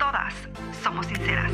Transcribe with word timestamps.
todas 0.00 0.32
somos 0.82 1.06
sinceras. 1.06 1.52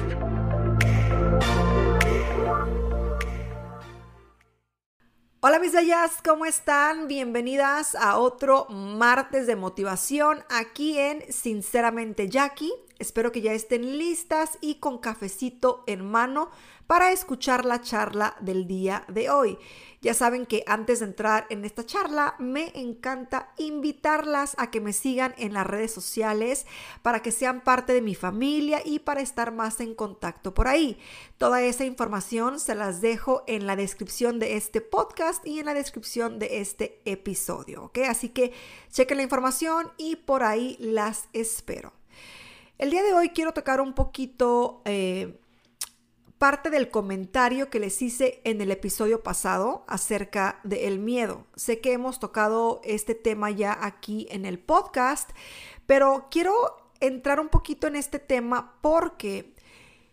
Hola 5.41 5.59
mis 5.59 5.73
bellas, 5.73 6.13
¿cómo 6.25 6.47
están? 6.47 7.09
Bienvenidas 7.09 7.97
a 7.97 8.19
otro 8.19 8.67
martes 8.69 9.49
de 9.49 9.57
motivación 9.57 10.45
aquí 10.49 10.97
en 10.97 11.25
Sinceramente 11.33 12.29
Jackie. 12.29 12.73
Espero 12.99 13.33
que 13.33 13.43
ya 13.43 13.53
estén 13.53 13.99
listas 13.99 14.59
y 14.61 14.77
con 14.77 14.99
cafecito 14.99 15.85
en 15.87 16.05
mano 16.05 16.51
para 16.87 17.13
escuchar 17.13 17.65
la 17.65 17.81
charla 17.81 18.37
del 18.41 18.67
día 18.67 19.05
de 19.09 19.29
hoy. 19.29 19.59
Ya 20.01 20.15
saben 20.15 20.47
que 20.47 20.63
antes 20.67 21.01
de 21.01 21.07
entrar 21.07 21.47
en 21.51 21.65
esta 21.65 21.85
charla 21.85 22.37
me 22.39 22.71
encanta 22.75 23.53
invitarlas 23.59 24.55
a 24.57 24.71
que 24.71 24.81
me 24.81 24.93
sigan 24.93 25.35
en 25.37 25.53
las 25.53 25.67
redes 25.67 25.93
sociales 25.93 26.65
para 27.03 27.23
que 27.23 27.33
sean 27.33 27.63
parte 27.63 27.93
de 27.93 28.03
mi 28.03 28.15
familia 28.15 28.81
y 28.85 29.01
para 29.01 29.21
estar 29.21 29.53
más 29.53 29.81
en 29.81 29.95
contacto 29.95 30.55
por 30.55 30.69
ahí. 30.69 30.99
Toda 31.39 31.63
esa 31.63 31.85
información 31.85 32.61
se 32.61 32.75
las 32.75 33.01
dejo 33.01 33.43
en 33.47 33.67
la 33.67 33.75
descripción 33.75 34.39
de 34.39 34.57
este 34.57 34.81
podcast 34.81 35.45
y 35.47 35.59
en 35.59 35.67
la 35.67 35.75
descripción 35.75 36.39
de 36.39 36.61
este 36.61 37.01
episodio, 37.05 37.85
¿ok? 37.85 37.99
Así 38.09 38.29
que 38.29 38.53
chequen 38.93 39.17
la 39.17 39.25
información 39.25 39.91
y 39.97 40.17
por 40.17 40.45
ahí 40.45 40.77
las 40.79 41.29
espero. 41.33 41.93
El 42.79 42.91
día 42.91 43.03
de 43.03 43.15
hoy 43.15 43.31
quiero 43.31 43.53
tocar 43.53 43.81
un 43.81 43.95
poquito... 43.95 44.83
Eh, 44.85 45.41
parte 46.39 46.69
del 46.69 46.91
comentario 46.91 47.71
que 47.71 47.81
les 47.81 48.03
hice 48.03 48.41
en 48.45 48.61
el 48.61 48.71
episodio 48.71 49.23
pasado 49.23 49.85
acerca 49.89 50.61
del 50.65 50.99
miedo. 50.99 51.47
Sé 51.57 51.81
que 51.81 51.93
hemos 51.93 52.21
tocado 52.21 52.81
este 52.85 53.15
tema 53.15 53.51
ya 53.51 53.77
aquí 53.81 54.27
en 54.31 54.45
el 54.45 54.59
podcast, 54.59 55.31
pero 55.87 56.29
quiero 56.31 56.53
entrar 57.01 57.41
un 57.41 57.49
poquito 57.49 57.87
en 57.87 57.97
este 57.97 58.19
tema 58.19 58.79
porque 58.83 59.55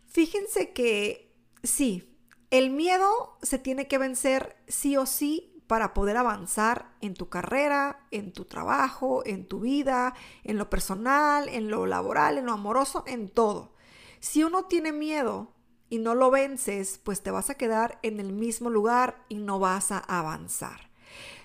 fíjense 0.07 0.71
que 0.71 1.29
sí, 1.61 2.15
el 2.51 2.69
miedo 2.69 3.37
se 3.41 3.59
tiene 3.59 3.87
que 3.87 3.97
vencer 3.97 4.55
sí 4.67 4.95
o 4.95 5.05
sí 5.05 5.52
para 5.67 5.93
poder 5.93 6.17
avanzar 6.17 6.95
en 7.01 7.13
tu 7.13 7.29
carrera, 7.29 8.07
en 8.11 8.33
tu 8.33 8.45
trabajo, 8.45 9.23
en 9.25 9.47
tu 9.47 9.61
vida, 9.61 10.13
en 10.43 10.57
lo 10.57 10.69
personal, 10.69 11.49
en 11.49 11.69
lo 11.69 11.85
laboral, 11.85 12.37
en 12.37 12.45
lo 12.45 12.53
amoroso, 12.53 13.03
en 13.07 13.29
todo. 13.29 13.73
Si 14.19 14.43
uno 14.43 14.65
tiene 14.65 14.91
miedo, 14.91 15.53
y 15.93 15.99
no 15.99 16.15
lo 16.15 16.31
vences, 16.31 16.99
pues 17.03 17.21
te 17.21 17.29
vas 17.29 17.51
a 17.51 17.53
quedar 17.53 17.99
en 18.01 18.19
el 18.19 18.33
mismo 18.33 18.71
lugar 18.71 19.23
y 19.29 19.35
no 19.35 19.59
vas 19.59 19.91
a 19.91 19.99
avanzar. 19.99 20.89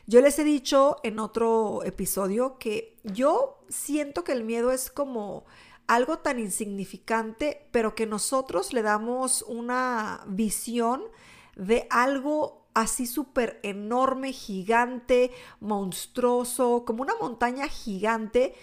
Yo 0.07 0.23
les 0.23 0.39
he 0.39 0.45
dicho 0.45 0.97
en 1.03 1.19
otro 1.19 1.85
episodio 1.85 2.57
que 2.57 2.97
yo 3.05 3.63
siento 3.69 4.25
que 4.25 4.33
el 4.33 4.45
miedo 4.45 4.73
es 4.73 4.91
como 4.91 5.45
algo 5.87 6.21
tan 6.21 6.39
insignificante, 6.39 7.69
pero 7.73 7.95
que 7.95 8.07
nosotros 8.07 8.73
le 8.73 8.81
damos 8.81 9.43
una 9.43 10.25
visión 10.27 11.03
de 11.57 11.87
algo 11.91 12.68
así 12.81 13.07
súper 13.07 13.59
enorme, 13.63 14.33
gigante, 14.33 15.33
monstruoso, 15.61 16.85
como 16.87 17.03
una 17.03 17.15
montaña 17.21 17.67
gigante 17.69 18.55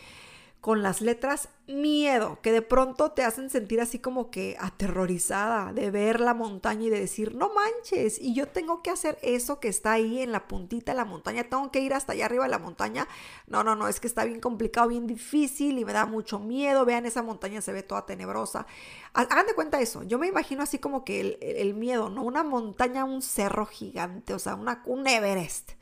con 0.66 0.82
las 0.82 1.00
letras 1.00 1.50
miedo, 1.68 2.40
que 2.42 2.52
de 2.52 2.64
pronto 2.64 3.12
te 3.12 3.24
hacen 3.24 3.52
sentir 3.52 3.80
así 3.82 4.00
como 4.00 4.32
que 4.32 4.58
aterrorizada 4.60 5.72
de 5.74 5.92
ver 5.92 6.20
la 6.20 6.34
montaña 6.34 6.86
y 6.86 6.90
de 6.90 7.02
decir, 7.02 7.36
no 7.36 7.52
manches, 7.54 8.20
y 8.20 8.34
yo 8.34 8.48
tengo 8.48 8.82
que 8.82 8.90
hacer 8.90 9.20
eso 9.22 9.60
que 9.60 9.68
está 9.68 9.92
ahí 9.92 10.24
en 10.24 10.32
la 10.32 10.48
puntita 10.48 10.92
de 10.92 10.96
la 10.96 11.06
montaña, 11.06 11.44
tengo 11.44 11.70
que 11.70 11.82
ir 11.82 11.94
hasta 11.94 12.14
allá 12.14 12.26
arriba 12.26 12.46
de 12.46 12.50
la 12.50 12.58
montaña. 12.58 13.08
No, 13.46 13.64
no, 13.64 13.76
no, 13.76 13.88
es 13.88 14.00
que 14.00 14.08
está 14.08 14.26
bien 14.26 14.40
complicado, 14.40 14.88
bien 14.88 15.06
difícil 15.06 15.78
y 15.78 15.86
me 15.86 15.94
da 15.94 16.08
mucho 16.08 16.40
miedo. 16.40 16.84
Vean, 16.84 17.06
esa 17.06 17.22
montaña 17.22 17.62
se 17.62 17.72
ve 17.72 17.84
toda 17.84 18.08
tenebrosa. 18.08 18.66
Hagan 19.14 19.46
de 19.46 19.54
cuenta 19.54 19.80
eso, 19.80 20.02
yo 20.02 20.18
me 20.18 20.26
imagino 20.26 20.64
así 20.64 20.80
como 20.80 21.06
que 21.06 21.38
el, 21.42 21.76
miedo, 21.76 22.10
¿no? 22.10 22.24
Una 22.24 22.44
montaña, 22.44 23.06
un 23.06 23.22
cerro 23.22 23.68
gigante, 23.68 24.34
o 24.34 24.40
sea, 24.40 24.56
una, 24.56 24.82
un 24.88 25.06
Everest. 25.06 25.74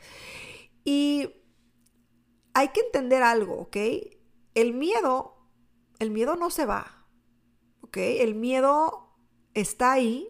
Y 0.84 1.30
hay 2.54 2.68
que 2.74 2.82
entender 2.82 3.24
algo, 3.24 3.62
¿ok? 3.62 3.78
El 4.54 4.74
miedo, 4.74 5.36
el 6.00 6.12
miedo 6.12 6.36
no 6.36 6.50
se 6.50 6.66
va, 6.66 7.08
¿ok? 7.82 7.98
El 7.98 8.36
miedo 8.36 9.16
está 9.54 9.94
ahí, 9.94 10.30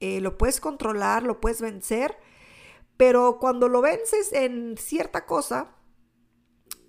eh, 0.00 0.20
lo 0.20 0.38
puedes 0.38 0.60
controlar, 0.60 1.22
lo 1.22 1.40
puedes 1.40 1.60
vencer, 1.60 2.16
pero 2.96 3.38
cuando 3.40 3.68
lo 3.68 3.80
vences 3.80 4.32
en 4.32 4.76
cierta 4.76 5.26
cosa, 5.26 5.76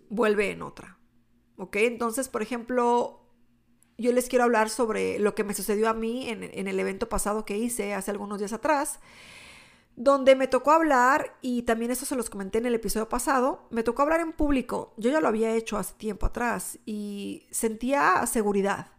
vuelve 0.09 0.51
en 0.51 0.61
otra, 0.61 0.99
¿ok? 1.57 1.75
Entonces, 1.77 2.29
por 2.29 2.41
ejemplo, 2.41 3.27
yo 3.97 4.11
les 4.11 4.29
quiero 4.29 4.45
hablar 4.45 4.69
sobre 4.69 5.19
lo 5.19 5.35
que 5.35 5.43
me 5.43 5.53
sucedió 5.53 5.89
a 5.89 5.93
mí 5.93 6.29
en, 6.29 6.43
en 6.43 6.67
el 6.67 6.79
evento 6.79 7.09
pasado 7.09 7.45
que 7.45 7.57
hice 7.57 7.93
hace 7.93 8.11
algunos 8.11 8.39
días 8.39 8.53
atrás 8.53 8.99
donde 9.99 10.37
me 10.37 10.47
tocó 10.47 10.71
hablar, 10.71 11.35
y 11.41 11.63
también 11.63 11.91
eso 11.91 12.05
se 12.05 12.15
los 12.15 12.29
comenté 12.29 12.57
en 12.57 12.65
el 12.65 12.73
episodio 12.73 13.09
pasado, 13.09 13.67
me 13.69 13.83
tocó 13.83 14.01
hablar 14.01 14.21
en 14.21 14.31
público. 14.31 14.93
Yo 14.95 15.11
ya 15.11 15.19
lo 15.19 15.27
había 15.27 15.53
hecho 15.53 15.77
hace 15.77 15.93
tiempo 15.95 16.25
atrás 16.25 16.79
y 16.85 17.45
sentía 17.51 18.25
seguridad, 18.25 18.93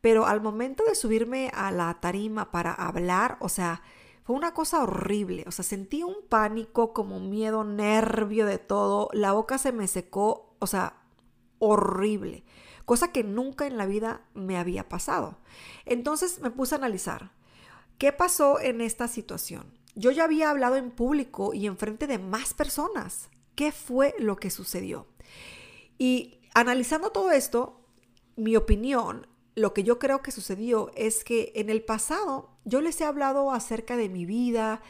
pero 0.00 0.24
al 0.24 0.40
momento 0.40 0.82
de 0.84 0.94
subirme 0.94 1.50
a 1.52 1.70
la 1.72 2.00
tarima 2.00 2.52
para 2.52 2.72
hablar, 2.72 3.36
o 3.40 3.50
sea, 3.50 3.82
fue 4.24 4.34
una 4.34 4.54
cosa 4.54 4.82
horrible, 4.82 5.44
o 5.46 5.50
sea, 5.50 5.62
sentí 5.62 6.02
un 6.02 6.16
pánico, 6.26 6.94
como 6.94 7.20
miedo, 7.20 7.62
nervio 7.62 8.46
de 8.46 8.56
todo, 8.56 9.10
la 9.12 9.32
boca 9.32 9.58
se 9.58 9.72
me 9.72 9.86
secó, 9.86 10.56
o 10.58 10.66
sea, 10.66 11.02
horrible, 11.58 12.44
cosa 12.86 13.12
que 13.12 13.24
nunca 13.24 13.66
en 13.66 13.76
la 13.76 13.84
vida 13.84 14.22
me 14.32 14.56
había 14.56 14.88
pasado. 14.88 15.36
Entonces 15.84 16.40
me 16.40 16.50
puse 16.50 16.74
a 16.74 16.78
analizar, 16.78 17.32
¿qué 17.98 18.10
pasó 18.10 18.58
en 18.58 18.80
esta 18.80 19.06
situación? 19.06 19.76
Yo 19.96 20.10
ya 20.10 20.24
había 20.24 20.50
hablado 20.50 20.76
en 20.76 20.90
público 20.90 21.54
y 21.54 21.66
en 21.66 21.78
frente 21.78 22.06
de 22.06 22.18
más 22.18 22.54
personas. 22.54 23.30
¿Qué 23.54 23.72
fue 23.72 24.14
lo 24.18 24.36
que 24.36 24.50
sucedió? 24.50 25.06
Y 25.98 26.38
analizando 26.54 27.10
todo 27.10 27.32
esto, 27.32 27.80
mi 28.36 28.56
opinión, 28.56 29.26
lo 29.54 29.72
que 29.72 29.82
yo 29.82 29.98
creo 29.98 30.22
que 30.22 30.30
sucedió 30.30 30.90
es 30.94 31.24
que 31.24 31.52
en 31.56 31.70
el 31.70 31.82
pasado 31.82 32.50
yo 32.64 32.82
les 32.82 33.00
he 33.00 33.04
hablado 33.04 33.50
acerca 33.52 33.96
de 33.96 34.10
mi 34.10 34.26
vida, 34.26 34.82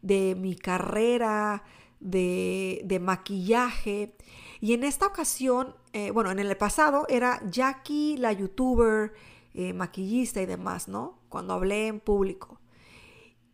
de 0.00 0.34
mi 0.34 0.56
carrera, 0.56 1.62
de, 2.00 2.98
maquillaje. 3.02 4.16
Y 4.62 4.72
en 4.72 4.82
esta 4.82 5.06
ocasión, 5.06 5.74
eh, 5.92 6.10
bueno, 6.10 6.30
en 6.30 6.38
el 6.38 6.56
pasado 6.56 7.04
era 7.10 7.42
Jackie, 7.50 8.16
la 8.16 8.32
youtuber, 8.32 9.12
eh, 9.52 9.74
maquillista 9.74 10.40
y 10.40 10.46
demás, 10.46 10.88
¿no? 10.88 11.18
Cuando 11.28 11.52
hablé 11.52 11.88
en 11.88 12.00
público. 12.00 12.58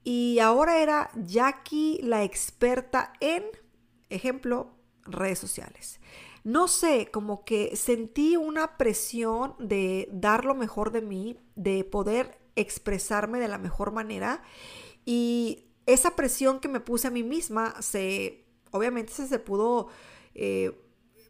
Y 0.05 0.39
ahora 0.39 0.79
era 0.79 1.11
Jackie 1.15 2.01
la 2.03 2.25
experta 2.25 3.13
en, 3.21 3.45
ejemplo, 4.09 4.75
redes 5.03 5.39
sociales. 5.39 6.01
No 6.43 6.69
sé, 6.69 7.11
como 7.13 7.45
que 7.45 7.77
sentí 7.77 8.37
una 8.37 8.79
presión 8.79 9.55
de 9.59 10.09
dar 10.11 10.45
lo 10.45 10.55
mejor 10.55 10.91
de 10.91 11.03
mí, 11.03 11.37
de 11.55 11.85
poder 11.85 12.39
expresarme 12.57 13.39
de 13.39 13.49
la 13.49 13.59
mejor 13.59 13.93
manera. 13.93 14.43
Y 15.05 15.67
esa 15.87 16.17
presión 16.17 16.61
que 16.61 16.69
me 16.69 16.81
puse 16.81 17.09
a 17.09 17.11
mí 17.11 17.23
misma, 17.23 17.75
se, 17.83 18.47
obviamente 18.71 19.13
se, 19.13 19.29
se 19.29 19.39
pudo 19.39 19.89
eh, 20.35 20.73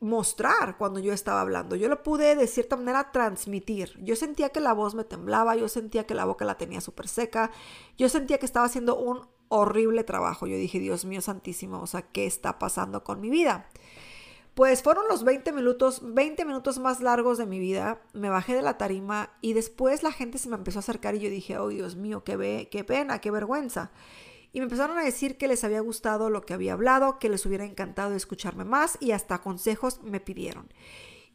mostrar 0.00 0.78
cuando 0.78 0.98
yo 0.98 1.12
estaba 1.12 1.42
hablando. 1.42 1.76
Yo 1.76 1.88
lo 1.88 2.02
pude 2.02 2.34
de 2.34 2.46
cierta 2.46 2.76
manera 2.76 3.12
transmitir. 3.12 3.98
Yo 4.02 4.16
sentía 4.16 4.48
que 4.48 4.60
la 4.60 4.72
voz 4.72 4.94
me 4.94 5.04
temblaba, 5.04 5.56
yo 5.56 5.68
sentía 5.68 6.06
que 6.06 6.14
la 6.14 6.24
boca 6.24 6.44
la 6.44 6.56
tenía 6.56 6.80
súper 6.80 7.06
seca, 7.06 7.50
yo 7.98 8.08
sentía 8.08 8.38
que 8.38 8.46
estaba 8.46 8.66
haciendo 8.66 8.96
un 8.96 9.28
horrible 9.48 10.02
trabajo. 10.02 10.46
Yo 10.46 10.56
dije, 10.56 10.78
Dios 10.80 11.04
mío 11.04 11.20
santísimo, 11.20 11.80
o 11.80 11.86
sea, 11.86 12.02
¿qué 12.02 12.26
está 12.26 12.58
pasando 12.58 13.04
con 13.04 13.20
mi 13.20 13.28
vida? 13.28 13.68
Pues 14.54 14.82
fueron 14.82 15.06
los 15.08 15.22
20 15.22 15.52
minutos, 15.52 16.00
20 16.02 16.44
minutos 16.44 16.78
más 16.78 17.00
largos 17.00 17.38
de 17.38 17.46
mi 17.46 17.58
vida. 17.58 18.00
Me 18.14 18.30
bajé 18.30 18.54
de 18.54 18.62
la 18.62 18.78
tarima 18.78 19.30
y 19.42 19.52
después 19.52 20.02
la 20.02 20.12
gente 20.12 20.38
se 20.38 20.48
me 20.48 20.56
empezó 20.56 20.78
a 20.78 20.80
acercar 20.80 21.14
y 21.14 21.20
yo 21.20 21.30
dije, 21.30 21.58
oh 21.58 21.68
Dios 21.68 21.96
mío, 21.96 22.24
qué, 22.24 22.36
ve, 22.36 22.68
qué 22.70 22.84
pena, 22.84 23.20
qué 23.20 23.30
vergüenza 23.30 23.92
y 24.52 24.60
me 24.60 24.64
empezaron 24.64 24.98
a 24.98 25.04
decir 25.04 25.38
que 25.38 25.48
les 25.48 25.64
había 25.64 25.80
gustado 25.80 26.30
lo 26.30 26.42
que 26.42 26.54
había 26.54 26.72
hablado, 26.72 27.18
que 27.18 27.28
les 27.28 27.46
hubiera 27.46 27.64
encantado 27.64 28.14
escucharme 28.14 28.64
más 28.64 28.98
y 29.00 29.12
hasta 29.12 29.40
consejos 29.40 30.02
me 30.02 30.20
pidieron. 30.20 30.72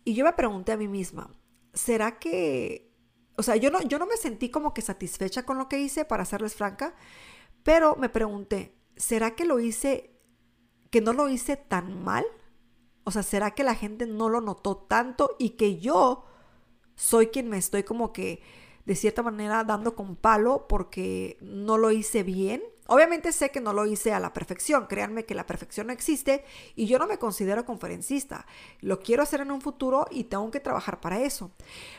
Y 0.03 0.13
yo 0.13 0.25
me 0.25 0.33
pregunté 0.33 0.73
a 0.73 0.77
mí 0.77 0.87
misma, 0.87 1.31
¿será 1.73 2.19
que 2.19 2.95
o 3.37 3.43
sea, 3.43 3.55
yo 3.55 3.69
no, 3.71 3.81
yo 3.81 3.99
no 3.99 4.05
me 4.05 4.17
sentí 4.17 4.49
como 4.49 4.73
que 4.73 4.81
satisfecha 4.81 5.43
con 5.43 5.57
lo 5.57 5.67
que 5.67 5.79
hice, 5.79 6.05
para 6.05 6.25
serles 6.25 6.55
franca, 6.55 6.95
pero 7.63 7.95
me 7.97 8.09
pregunté, 8.09 8.75
¿será 8.95 9.35
que 9.35 9.45
lo 9.45 9.59
hice, 9.59 10.11
que 10.89 11.01
no 11.01 11.13
lo 11.13 11.27
hice 11.29 11.57
tan 11.57 12.03
mal? 12.03 12.25
O 13.03 13.11
sea, 13.11 13.23
¿será 13.23 13.51
que 13.51 13.63
la 13.63 13.75
gente 13.75 14.07
no 14.07 14.29
lo 14.29 14.41
notó 14.41 14.77
tanto 14.77 15.35
y 15.37 15.51
que 15.51 15.79
yo 15.79 16.25
soy 16.95 17.27
quien 17.27 17.49
me 17.49 17.57
estoy 17.57 17.83
como 17.83 18.13
que 18.13 18.41
de 18.85 18.95
cierta 18.95 19.21
manera 19.21 19.63
dando 19.63 19.95
con 19.95 20.15
palo 20.15 20.67
porque 20.67 21.37
no 21.41 21.77
lo 21.77 21.91
hice 21.91 22.23
bien? 22.23 22.63
Obviamente 22.87 23.31
sé 23.31 23.49
que 23.49 23.61
no 23.61 23.73
lo 23.73 23.85
hice 23.85 24.13
a 24.13 24.19
la 24.19 24.31
perfección, 24.33 24.85
créanme 24.85 25.25
que 25.25 25.33
la 25.33 25.47
perfección 25.47 25.87
no 25.87 25.93
existe 25.93 26.45
y 26.75 26.85
yo 26.85 26.99
no 26.99 27.07
me 27.07 27.17
considero 27.17 27.65
conferencista. 27.65 28.45
Lo 28.79 28.99
quiero 28.99 29.23
hacer 29.23 29.41
en 29.41 29.51
un 29.51 29.61
futuro 29.61 30.05
y 30.11 30.25
tengo 30.25 30.51
que 30.51 30.59
trabajar 30.59 31.01
para 31.01 31.19
eso. 31.21 31.51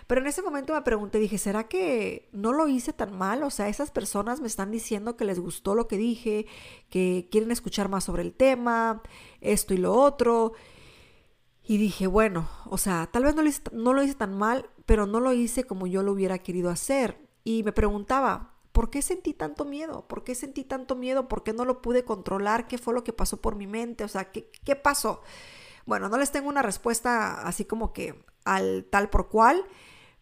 Pero 0.06 0.20
en 0.20 0.28
ese 0.28 0.42
momento 0.42 0.74
me 0.74 0.82
pregunté, 0.82 1.18
dije, 1.18 1.38
¿será 1.38 1.64
que 1.64 2.28
no 2.32 2.52
lo 2.52 2.68
hice 2.68 2.92
tan 2.92 3.16
mal? 3.16 3.42
O 3.42 3.50
sea, 3.50 3.68
esas 3.68 3.90
personas 3.90 4.40
me 4.40 4.46
están 4.46 4.70
diciendo 4.70 5.16
que 5.16 5.24
les 5.24 5.40
gustó 5.40 5.74
lo 5.74 5.88
que 5.88 5.96
dije, 5.96 6.46
que 6.88 7.28
quieren 7.32 7.50
escuchar 7.50 7.88
más 7.88 8.04
sobre 8.04 8.22
el 8.22 8.32
tema, 8.32 9.02
esto 9.40 9.74
y 9.74 9.78
lo 9.78 9.92
otro. 9.92 10.52
Y 11.64 11.78
dije, 11.78 12.06
bueno, 12.06 12.48
o 12.66 12.78
sea, 12.78 13.08
tal 13.10 13.24
vez 13.24 13.34
no 13.34 13.42
lo 13.42 13.48
hice, 13.48 13.62
no 13.72 13.92
lo 13.92 14.04
hice 14.04 14.14
tan 14.14 14.38
mal, 14.38 14.70
pero 14.86 15.06
no 15.06 15.18
lo 15.18 15.32
hice 15.32 15.64
como 15.64 15.88
yo 15.88 16.04
lo 16.04 16.12
hubiera 16.12 16.38
querido 16.38 16.70
hacer. 16.70 17.18
Y 17.42 17.64
me 17.64 17.72
preguntaba, 17.72 18.55
¿Por 18.76 18.90
qué 18.90 19.00
sentí 19.00 19.32
tanto 19.32 19.64
miedo? 19.64 20.06
¿Por 20.06 20.22
qué 20.22 20.34
sentí 20.34 20.62
tanto 20.62 20.96
miedo? 20.96 21.28
¿Por 21.28 21.42
qué 21.42 21.54
no 21.54 21.64
lo 21.64 21.80
pude 21.80 22.04
controlar? 22.04 22.68
¿Qué 22.68 22.76
fue 22.76 22.92
lo 22.92 23.04
que 23.04 23.14
pasó 23.14 23.40
por 23.40 23.56
mi 23.56 23.66
mente? 23.66 24.04
O 24.04 24.08
sea, 24.08 24.30
¿qué, 24.30 24.50
qué 24.66 24.76
pasó? 24.76 25.22
Bueno, 25.86 26.10
no 26.10 26.18
les 26.18 26.30
tengo 26.30 26.50
una 26.50 26.60
respuesta 26.60 27.40
así 27.40 27.64
como 27.64 27.94
que 27.94 28.22
al 28.44 28.84
tal 28.90 29.08
por 29.08 29.30
cual, 29.30 29.64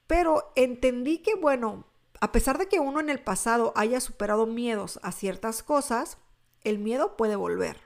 pero 0.07 0.53
entendí 0.55 1.19
que, 1.19 1.35
bueno, 1.35 1.85
a 2.21 2.31
pesar 2.31 2.59
de 2.59 2.69
que 2.69 2.79
uno 2.79 3.01
en 3.01 3.11
el 3.11 3.19
pasado 3.19 3.73
haya 3.75 4.01
superado 4.01 4.47
miedos 4.47 5.01
a 5.03 5.11
ciertas 5.11 5.65
cosas, 5.65 6.19
el 6.63 6.79
miedo 6.79 7.17
puede 7.17 7.35
volver 7.35 7.81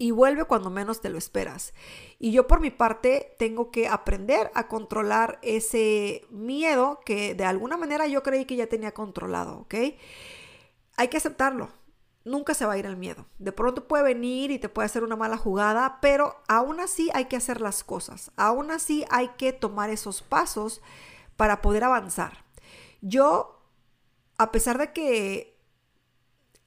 y 0.00 0.12
vuelve 0.12 0.46
cuando 0.46 0.70
menos 0.70 1.02
te 1.02 1.10
lo 1.10 1.18
esperas. 1.18 1.74
Y 2.18 2.32
yo 2.32 2.46
por 2.46 2.60
mi 2.60 2.70
parte 2.70 3.36
tengo 3.38 3.70
que 3.70 3.86
aprender 3.86 4.50
a 4.54 4.66
controlar 4.66 5.38
ese 5.42 6.24
miedo 6.30 7.00
que 7.04 7.34
de 7.34 7.44
alguna 7.44 7.76
manera 7.76 8.06
yo 8.06 8.22
creí 8.22 8.46
que 8.46 8.56
ya 8.56 8.66
tenía 8.66 8.92
controlado, 8.92 9.58
¿ok? 9.58 9.74
Hay 10.96 11.08
que 11.08 11.18
aceptarlo. 11.18 11.68
Nunca 12.24 12.54
se 12.54 12.64
va 12.64 12.72
a 12.72 12.78
ir 12.78 12.86
el 12.86 12.96
miedo. 12.96 13.26
De 13.38 13.52
pronto 13.52 13.86
puede 13.86 14.02
venir 14.02 14.50
y 14.50 14.58
te 14.58 14.70
puede 14.70 14.86
hacer 14.86 15.04
una 15.04 15.16
mala 15.16 15.36
jugada, 15.36 15.98
pero 16.00 16.34
aún 16.48 16.80
así 16.80 17.10
hay 17.12 17.26
que 17.26 17.36
hacer 17.36 17.60
las 17.60 17.84
cosas. 17.84 18.32
Aún 18.36 18.70
así 18.70 19.04
hay 19.10 19.28
que 19.36 19.52
tomar 19.52 19.90
esos 19.90 20.22
pasos 20.22 20.80
para 21.36 21.60
poder 21.60 21.84
avanzar. 21.84 22.46
Yo, 23.02 23.60
a 24.38 24.50
pesar 24.50 24.78
de 24.78 24.94
que 24.94 25.59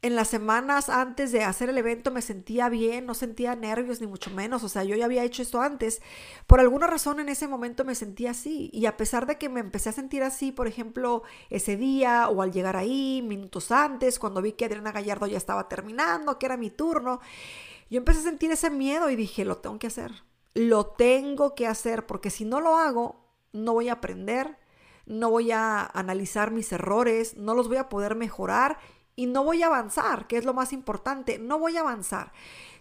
en 0.04 0.18
las 0.18 0.28
semanas 0.28 0.90
antes 0.90 1.32
de 1.32 1.46
hacer 1.46 1.70
el 1.70 1.78
evento 1.78 2.12
me 2.12 2.22
sentía 2.22 2.68
bien, 2.68 3.06
no 3.06 3.14
sentía 3.14 3.56
nervios 3.56 4.02
ni 4.02 4.08
mucho 4.08 4.30
menos, 4.32 4.62
o 4.62 4.68
sea, 4.70 4.84
yo 4.84 4.98
ya 4.98 5.06
había 5.06 5.24
hecho 5.24 5.42
esto 5.42 5.62
antes. 5.62 6.02
Por 6.46 6.60
alguna 6.60 6.88
razón 6.88 7.22
en 7.22 7.30
ese 7.30 7.48
momento 7.48 7.86
me 7.86 7.96
sentía 7.96 8.32
así 8.32 8.70
y 8.74 8.86
a 8.86 8.98
pesar 8.98 9.26
de 9.26 9.38
que 9.38 9.48
me 9.48 9.62
empecé 9.62 9.90
a 9.90 9.94
sentir 9.94 10.22
así, 10.22 10.52
por 10.52 10.68
ejemplo, 10.68 11.24
ese 11.50 11.78
día 11.78 12.28
o 12.28 12.42
al 12.42 12.52
llegar 12.52 12.76
ahí, 12.76 13.22
minutos 13.26 13.72
antes, 13.72 14.20
cuando 14.20 14.42
vi 14.42 14.52
que 14.52 14.66
Adriana 14.66 14.92
Gallardo 14.92 15.26
ya 15.26 15.38
estaba 15.38 15.70
terminando, 15.70 16.38
que 16.38 16.48
era 16.48 16.58
mi 16.58 16.70
turno, 16.70 17.22
yo 17.90 17.98
empecé 17.98 18.20
a 18.20 18.24
sentir 18.24 18.52
ese 18.52 18.70
miedo 18.70 19.10
y 19.10 19.16
dije, 19.16 19.46
lo 19.46 19.60
tengo 19.60 19.80
que 19.80 19.88
hacer, 19.88 20.12
lo 20.54 20.86
tengo 20.86 21.56
que 21.56 21.66
hacer 21.66 22.06
porque 22.06 22.30
si 22.30 22.44
no 22.44 22.60
lo 22.60 22.78
hago, 22.78 23.24
no 23.54 23.72
voy 23.72 23.88
a 23.88 23.94
aprender, 23.94 24.58
no 25.06 25.30
voy 25.30 25.52
a 25.52 25.86
analizar 25.86 26.52
mis 26.52 26.74
errores, 26.74 27.38
no 27.38 27.56
los 27.56 27.70
voy 27.70 27.78
a 27.78 27.88
poder 27.88 28.16
mejorar 28.16 28.80
y 29.16 29.28
no 29.28 29.44
voy 29.44 29.64
a 29.64 29.68
avanzar, 29.68 30.28
que 30.28 30.38
es 30.38 30.46
lo 30.46 30.54
más 30.54 30.74
importante, 30.74 31.40
no 31.40 31.60
voy 31.60 31.78
a 31.78 31.82
avanzar. 31.82 32.32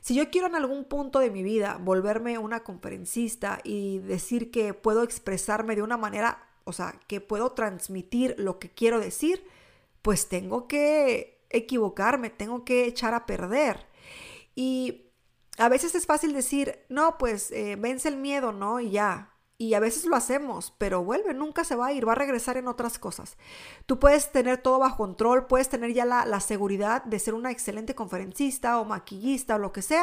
Si 0.00 0.14
yo 0.14 0.30
quiero 0.30 0.46
en 0.46 0.54
algún 0.54 0.84
punto 0.84 1.18
de 1.18 1.30
mi 1.30 1.42
vida 1.42 1.78
volverme 1.80 2.38
una 2.38 2.64
conferencista 2.64 3.60
y 3.62 3.98
decir 3.98 4.50
que 4.50 4.74
puedo 4.74 5.02
expresarme 5.02 5.76
de 5.76 5.82
una 5.82 5.96
manera, 5.96 6.48
o 6.64 6.72
sea, 6.72 6.98
que 7.06 7.20
puedo 7.20 7.52
transmitir 7.52 8.34
lo 8.38 8.58
que 8.58 8.70
quiero 8.70 8.98
decir, 8.98 9.46
pues 10.00 10.28
tengo 10.28 10.66
que 10.66 11.44
equivocarme, 11.50 12.30
tengo 12.30 12.64
que 12.64 12.86
echar 12.86 13.14
a 13.14 13.26
perder. 13.26 13.86
Y 14.54 15.12
a 15.58 15.68
veces 15.68 15.94
es 15.94 16.06
fácil 16.06 16.32
decir, 16.32 16.78
no, 16.88 17.18
pues 17.18 17.50
eh, 17.50 17.76
vence 17.78 18.08
el 18.08 18.16
miedo, 18.16 18.52
¿no? 18.52 18.80
Y 18.80 18.90
ya, 18.90 19.31
y 19.62 19.74
a 19.74 19.80
veces 19.80 20.06
lo 20.06 20.16
hacemos, 20.16 20.74
pero 20.76 21.04
vuelve, 21.04 21.34
nunca 21.34 21.62
se 21.62 21.76
va 21.76 21.86
a 21.86 21.92
ir, 21.92 22.06
va 22.06 22.12
a 22.12 22.16
regresar 22.16 22.56
en 22.56 22.66
otras 22.66 22.98
cosas. 22.98 23.36
Tú 23.86 24.00
puedes 24.00 24.32
tener 24.32 24.58
todo 24.58 24.80
bajo 24.80 24.96
control, 24.96 25.46
puedes 25.46 25.68
tener 25.68 25.92
ya 25.92 26.04
la, 26.04 26.40
seguridad 26.40 27.04
de 27.04 27.20
ser 27.20 27.32
una 27.34 27.52
excelente 27.52 27.94
conferencista 27.94 28.80
o 28.80 28.84
maquillista 28.84 29.54
o 29.54 29.58
lo 29.58 29.72
que 29.72 29.82
sea, 29.82 30.02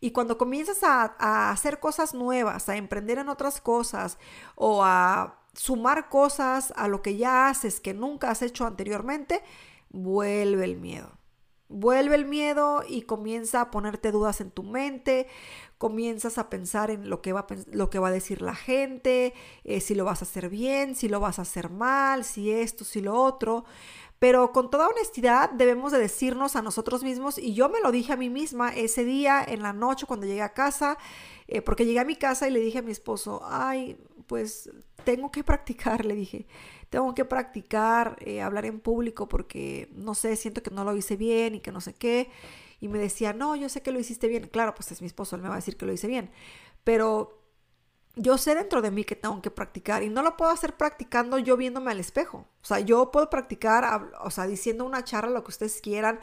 y 0.00 0.10
cuando 0.10 0.36
comienzas 0.36 0.82
a, 0.82 1.14
a 1.20 1.52
hacer 1.52 1.78
cosas 1.78 2.14
nuevas, 2.14 2.68
a 2.68 2.76
emprender 2.76 3.18
en 3.18 3.28
otras 3.28 3.60
cosas 3.60 4.18
o 4.56 4.82
a 4.82 5.38
sumar 5.52 6.08
cosas 6.08 6.72
a 6.74 6.88
lo 6.88 7.00
que 7.00 7.16
ya 7.16 7.46
haces 7.48 7.78
que 7.78 7.94
nunca 7.94 8.32
has 8.32 8.42
hecho 8.42 8.66
anteriormente, 8.66 9.40
vuelve 9.88 10.64
el 10.64 10.78
miedo. 10.78 11.16
Vuelve 11.68 12.14
el 12.14 12.26
miedo 12.26 12.84
y 12.88 13.02
comienza 13.02 13.60
a 13.60 13.70
ponerte 13.72 14.12
dudas 14.12 14.40
en 14.40 14.52
tu 14.52 14.62
mente, 14.62 15.26
comienzas 15.78 16.38
a 16.38 16.48
pensar 16.48 16.90
en 16.90 17.10
lo 17.10 17.20
que 17.20 17.32
va 17.32 17.40
a, 17.40 17.46
lo 17.70 17.90
que 17.90 17.98
va 17.98 18.08
a 18.08 18.12
decir 18.12 18.40
la 18.42 18.54
gente, 18.54 19.34
eh, 19.64 19.80
si 19.80 19.94
lo 19.94 20.04
vas 20.04 20.22
a 20.22 20.24
hacer 20.24 20.48
bien, 20.48 20.94
si 20.94 21.08
lo 21.08 21.20
vas 21.20 21.38
a 21.38 21.42
hacer 21.42 21.70
mal, 21.70 22.24
si 22.24 22.50
esto, 22.50 22.84
si 22.84 23.00
lo 23.00 23.14
otro. 23.14 23.64
Pero 24.18 24.52
con 24.52 24.70
toda 24.70 24.88
honestidad 24.88 25.50
debemos 25.50 25.92
de 25.92 25.98
decirnos 25.98 26.56
a 26.56 26.62
nosotros 26.62 27.02
mismos, 27.02 27.36
y 27.36 27.52
yo 27.52 27.68
me 27.68 27.80
lo 27.80 27.92
dije 27.92 28.14
a 28.14 28.16
mí 28.16 28.30
misma 28.30 28.70
ese 28.70 29.04
día 29.04 29.44
en 29.46 29.62
la 29.62 29.74
noche 29.74 30.06
cuando 30.06 30.26
llegué 30.26 30.40
a 30.40 30.54
casa, 30.54 30.96
eh, 31.48 31.60
porque 31.60 31.84
llegué 31.84 32.00
a 32.00 32.04
mi 32.04 32.16
casa 32.16 32.48
y 32.48 32.50
le 32.50 32.60
dije 32.60 32.78
a 32.78 32.82
mi 32.82 32.92
esposo, 32.92 33.42
ay, 33.44 33.98
pues 34.26 34.70
tengo 35.04 35.30
que 35.30 35.44
practicar, 35.44 36.06
le 36.06 36.14
dije, 36.14 36.46
tengo 36.88 37.14
que 37.14 37.26
practicar 37.26 38.16
eh, 38.20 38.40
hablar 38.40 38.64
en 38.64 38.80
público 38.80 39.28
porque, 39.28 39.90
no 39.94 40.14
sé, 40.14 40.34
siento 40.36 40.62
que 40.62 40.70
no 40.70 40.84
lo 40.84 40.96
hice 40.96 41.16
bien 41.16 41.54
y 41.54 41.60
que 41.60 41.72
no 41.72 41.82
sé 41.82 41.94
qué 41.94 42.30
y 42.80 42.88
me 42.88 42.98
decía, 42.98 43.32
no, 43.32 43.56
yo 43.56 43.68
sé 43.68 43.82
que 43.82 43.92
lo 43.92 43.98
hiciste 43.98 44.28
bien. 44.28 44.48
Claro, 44.48 44.74
pues 44.74 44.92
es 44.92 45.00
mi 45.00 45.06
esposo, 45.06 45.36
él 45.36 45.42
me 45.42 45.48
va 45.48 45.54
a 45.54 45.58
decir 45.58 45.76
que 45.76 45.86
lo 45.86 45.92
hice 45.92 46.06
bien. 46.06 46.30
Pero 46.84 47.42
yo 48.16 48.38
sé 48.38 48.54
dentro 48.54 48.80
de 48.80 48.90
mí 48.90 49.04
que 49.04 49.14
tengo 49.14 49.40
que 49.42 49.50
practicar 49.50 50.02
y 50.02 50.08
no 50.08 50.22
lo 50.22 50.36
puedo 50.36 50.50
hacer 50.50 50.74
practicando 50.76 51.38
yo 51.38 51.56
viéndome 51.56 51.90
al 51.90 52.00
espejo. 52.00 52.46
O 52.62 52.64
sea, 52.64 52.80
yo 52.80 53.10
puedo 53.10 53.28
practicar, 53.28 54.10
o 54.20 54.30
sea, 54.30 54.46
diciendo 54.46 54.84
una 54.84 55.04
charla, 55.04 55.30
lo 55.30 55.44
que 55.44 55.50
ustedes 55.50 55.80
quieran, 55.82 56.20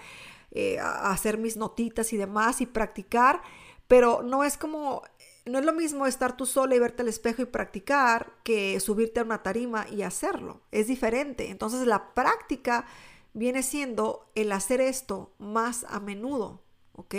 eh, 0.51 0.79
hacer 0.79 1.37
mis 1.37 1.55
notitas 1.55 2.11
y 2.11 2.17
demás 2.17 2.61
y 2.61 2.65
practicar, 2.65 3.41
pero 3.87 4.23
no 4.23 4.43
es 4.43 4.57
como, 4.57 5.03
no 5.45 5.59
es 5.59 5.65
lo 5.65 5.73
mismo 5.73 6.07
estar 6.07 6.35
tú 6.35 6.45
sola 6.47 6.75
y 6.75 6.79
verte 6.79 7.03
al 7.03 7.09
espejo 7.09 7.43
y 7.43 7.45
practicar 7.45 8.33
que 8.43 8.79
subirte 8.79 9.19
a 9.19 9.23
una 9.23 9.43
tarima 9.43 9.87
y 9.89 10.01
hacerlo. 10.01 10.61
Es 10.71 10.87
diferente. 10.87 11.51
Entonces 11.51 11.85
la 11.85 12.13
práctica 12.15 12.85
viene 13.33 13.63
siendo 13.63 14.31
el 14.35 14.51
hacer 14.51 14.81
esto 14.81 15.33
más 15.37 15.85
a 15.89 15.99
menudo, 15.99 16.63
¿ok? 16.93 17.15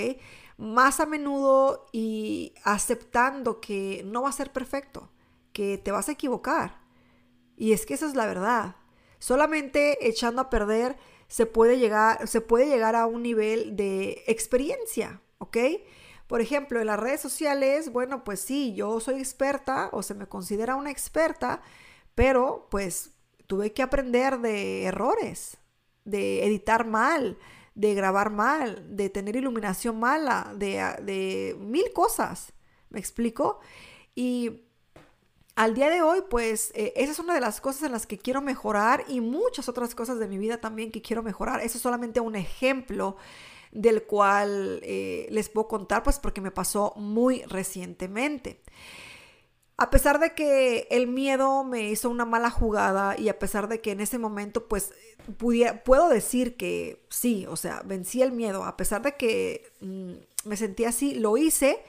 Más 0.56 1.00
a 1.00 1.06
menudo 1.06 1.86
y 1.92 2.54
aceptando 2.64 3.60
que 3.60 4.02
no 4.06 4.22
va 4.22 4.28
a 4.28 4.32
ser 4.32 4.52
perfecto, 4.52 5.10
que 5.52 5.78
te 5.78 5.92
vas 5.92 6.08
a 6.08 6.12
equivocar. 6.12 6.80
Y 7.56 7.72
es 7.72 7.86
que 7.86 7.94
esa 7.94 8.06
es 8.06 8.14
la 8.14 8.26
verdad. 8.26 8.76
Solamente 9.18 10.06
echando 10.06 10.42
a 10.42 10.50
perder 10.50 10.96
se 11.28 11.46
puede 11.46 11.78
llegar, 11.78 12.28
se 12.28 12.40
puede 12.40 12.66
llegar 12.66 12.94
a 12.96 13.06
un 13.06 13.22
nivel 13.22 13.76
de 13.76 14.22
experiencia, 14.26 15.20
¿ok? 15.38 15.56
Por 16.26 16.40
ejemplo, 16.40 16.80
en 16.80 16.86
las 16.86 16.98
redes 16.98 17.20
sociales, 17.20 17.92
bueno, 17.92 18.24
pues 18.24 18.40
sí, 18.40 18.74
yo 18.74 19.00
soy 19.00 19.18
experta 19.18 19.90
o 19.92 20.02
se 20.02 20.14
me 20.14 20.26
considera 20.26 20.76
una 20.76 20.90
experta, 20.90 21.60
pero 22.14 22.68
pues 22.70 23.12
tuve 23.46 23.72
que 23.72 23.82
aprender 23.82 24.40
de 24.40 24.84
errores, 24.84 25.58
de 26.04 26.44
editar 26.44 26.86
mal, 26.86 27.38
de 27.74 27.94
grabar 27.94 28.30
mal, 28.30 28.96
de 28.96 29.10
tener 29.10 29.36
iluminación 29.36 29.98
mala, 29.98 30.52
de, 30.56 31.56
mil 31.58 31.92
cosas. 31.92 32.52
¿Me 32.90 33.00
explico? 33.00 33.60
Y 34.14 34.62
al 35.56 35.74
día 35.74 35.90
de 35.90 36.02
hoy, 36.02 36.22
pues 36.28 36.72
eh, 36.74 36.92
esa 36.96 37.12
es 37.12 37.18
una 37.18 37.34
de 37.34 37.40
las 37.40 37.60
cosas 37.60 37.84
en 37.84 37.92
las 37.92 38.06
que 38.06 38.18
quiero 38.18 38.40
mejorar 38.40 39.04
y 39.08 39.20
muchas 39.20 39.68
otras 39.68 39.94
cosas 39.94 40.18
de 40.18 40.28
mi 40.28 40.38
vida 40.38 40.60
también 40.60 40.92
que 40.92 41.02
quiero 41.02 41.22
mejorar. 41.22 41.60
Eso 41.60 41.78
es 41.78 41.82
solamente 41.82 42.20
un 42.20 42.36
ejemplo 42.36 43.16
del 43.72 44.04
cual 44.04 44.80
eh, 44.84 45.26
les 45.30 45.48
puedo 45.48 45.66
contar, 45.66 46.02
pues 46.04 46.18
porque 46.20 46.40
me 46.40 46.52
pasó 46.52 46.92
muy 46.96 47.42
recientemente. 47.42 48.60
A 49.76 49.90
pesar 49.90 50.20
de 50.20 50.34
que 50.34 50.86
el 50.90 51.08
miedo 51.08 51.64
me 51.64 51.88
hizo 51.90 52.08
una 52.08 52.24
mala 52.24 52.48
jugada 52.48 53.18
y 53.18 53.28
a 53.28 53.40
pesar 53.40 53.66
de 53.66 53.80
que 53.80 53.90
en 53.90 54.00
ese 54.00 54.18
momento 54.18 54.68
pues 54.68 54.92
puedo 55.84 56.08
decir 56.08 56.56
que 56.56 57.04
sí, 57.08 57.46
o 57.48 57.56
sea, 57.56 57.82
vencí 57.84 58.22
el 58.22 58.32
miedo, 58.32 58.64
a 58.64 58.76
pesar 58.76 59.02
de 59.02 59.16
que 59.16 59.72
mm, 59.80 60.12
me 60.48 60.56
sentí 60.56 60.84
así, 60.84 61.14
lo 61.14 61.36
hice 61.36 61.82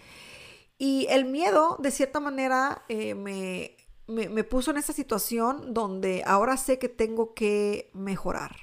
y 0.77 1.07
el 1.09 1.25
miedo 1.25 1.77
de 1.79 1.91
cierta 1.91 2.19
manera 2.19 2.83
eh, 2.89 3.15
me, 3.15 3.77
me, 4.07 4.43
puso 4.43 4.71
en 4.71 4.77
esta 4.77 4.93
situación 4.93 5.73
donde 5.73 6.23
ahora 6.25 6.57
sé 6.57 6.79
que 6.79 6.89
tengo 6.89 7.33
que 7.33 7.89
mejorar. 7.93 8.55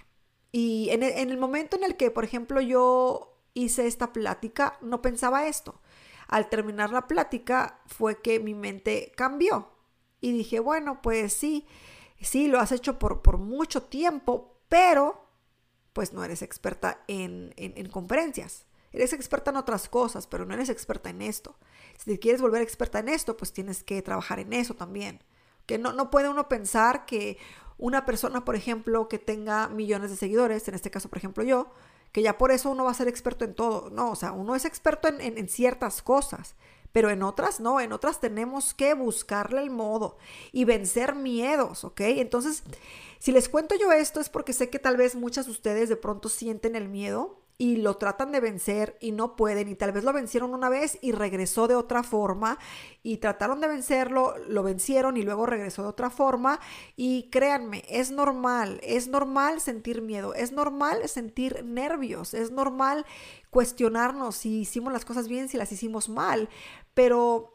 Y 0.52 0.90
en 0.90 1.02
el, 1.02 1.12
en 1.12 1.30
el 1.30 1.38
momento 1.38 1.76
en 1.76 1.84
el 1.84 1.96
que, 1.96 2.10
por 2.10 2.24
ejemplo, 2.24 2.60
yo 2.60 3.38
hice 3.54 3.86
esta 3.86 4.12
plática, 4.12 4.78
no 4.82 5.00
pensaba 5.00 5.46
esto. 5.46 5.80
Al 6.28 6.48
terminar 6.48 6.90
la 6.90 7.08
plática 7.08 7.80
fue 7.86 8.20
que 8.20 8.40
mi 8.40 8.54
mente 8.54 9.12
cambió 9.16 9.68
y 10.20 10.32
dije, 10.32 10.60
bueno, 10.60 11.00
pues 11.02 11.32
sí, 11.32 11.66
sí, 12.20 12.46
lo 12.46 12.60
has 12.60 12.72
hecho 12.72 12.98
por, 12.98 13.22
por 13.22 13.38
mucho 13.38 13.82
tiempo, 13.82 14.51
pero 14.72 15.28
pues 15.92 16.14
no 16.14 16.24
eres 16.24 16.40
experta 16.40 17.04
en, 17.06 17.52
en, 17.58 17.90
conferencias. 17.90 18.64
Eres 18.90 19.12
experta 19.12 19.50
en 19.50 19.58
otras 19.58 19.86
cosas, 19.90 20.26
pero 20.26 20.46
no 20.46 20.54
eres 20.54 20.70
experta 20.70 21.10
en 21.10 21.20
esto. 21.20 21.58
Si 22.02 22.16
quieres 22.16 22.40
volver 22.40 22.62
experta 22.62 22.98
en 23.00 23.10
esto, 23.10 23.36
pues 23.36 23.52
tienes 23.52 23.84
que 23.84 24.00
trabajar 24.00 24.38
en 24.38 24.54
eso 24.54 24.72
también. 24.72 25.22
Que 25.66 25.76
no, 25.76 25.92
no 25.92 26.10
puede 26.10 26.30
uno 26.30 26.48
pensar 26.48 27.04
que 27.04 27.36
una 27.76 28.06
persona, 28.06 28.46
por 28.46 28.56
ejemplo, 28.56 29.10
que 29.10 29.18
tenga 29.18 29.68
millones 29.68 30.10
de 30.10 30.16
seguidores, 30.16 30.66
en 30.68 30.74
este 30.74 30.90
caso, 30.90 31.10
por 31.10 31.18
ejemplo, 31.18 31.44
yo, 31.44 31.70
que 32.10 32.22
ya 32.22 32.38
por 32.38 32.50
eso 32.50 32.70
uno 32.70 32.84
va 32.84 32.92
a 32.92 32.94
ser 32.94 33.08
experto 33.08 33.44
en 33.44 33.54
todo. 33.54 33.90
No, 33.90 34.12
o 34.12 34.16
sea, 34.16 34.32
uno 34.32 34.54
es 34.54 34.64
experto 34.64 35.06
en, 35.08 35.48
ciertas 35.50 36.00
cosas, 36.00 36.56
pero 36.92 37.10
en 37.10 37.22
otras 37.22 37.60
no, 37.60 37.80
en 37.80 37.92
otras 37.92 38.20
tenemos 38.20 38.74
que 38.74 38.94
buscarle 38.94 39.62
el 39.62 39.70
modo 39.70 40.18
y 40.52 40.64
vencer 40.64 41.14
miedos, 41.14 41.84
¿ok? 41.84 42.00
Entonces, 42.00 42.62
si 43.18 43.32
les 43.32 43.48
cuento 43.48 43.74
yo 43.74 43.92
esto 43.92 44.20
es 44.20 44.28
porque 44.28 44.52
sé 44.52 44.70
que 44.70 44.78
tal 44.78 44.96
vez 44.96 45.14
muchas 45.14 45.46
de 45.46 45.52
ustedes 45.52 45.88
de 45.88 45.96
pronto 45.96 46.28
sienten 46.28 46.76
el 46.76 46.88
miedo 46.88 47.42
y 47.62 47.76
lo 47.76 47.96
tratan 47.96 48.32
de 48.32 48.40
vencer 48.40 48.96
y 49.00 49.12
no 49.12 49.36
pueden 49.36 49.68
y 49.68 49.76
tal 49.76 49.92
vez 49.92 50.02
lo 50.02 50.12
vencieron 50.12 50.52
una 50.52 50.68
vez 50.68 50.98
y 51.00 51.12
regresó 51.12 51.68
de 51.68 51.76
otra 51.76 52.02
forma 52.02 52.58
y 53.04 53.18
trataron 53.18 53.60
de 53.60 53.68
vencerlo, 53.68 54.34
lo 54.48 54.64
vencieron 54.64 55.16
y 55.16 55.22
luego 55.22 55.46
regresó 55.46 55.82
de 55.82 55.88
otra 55.88 56.10
forma 56.10 56.58
y 56.96 57.28
créanme, 57.30 57.84
es 57.88 58.10
normal, 58.10 58.80
es 58.82 59.06
normal 59.06 59.60
sentir 59.60 60.02
miedo, 60.02 60.34
es 60.34 60.50
normal 60.50 61.08
sentir 61.08 61.64
nervios, 61.64 62.34
es 62.34 62.50
normal 62.50 63.06
cuestionarnos 63.50 64.34
si 64.34 64.62
hicimos 64.62 64.92
las 64.92 65.04
cosas 65.04 65.28
bien, 65.28 65.48
si 65.48 65.56
las 65.56 65.70
hicimos 65.70 66.08
mal, 66.08 66.48
pero 66.94 67.52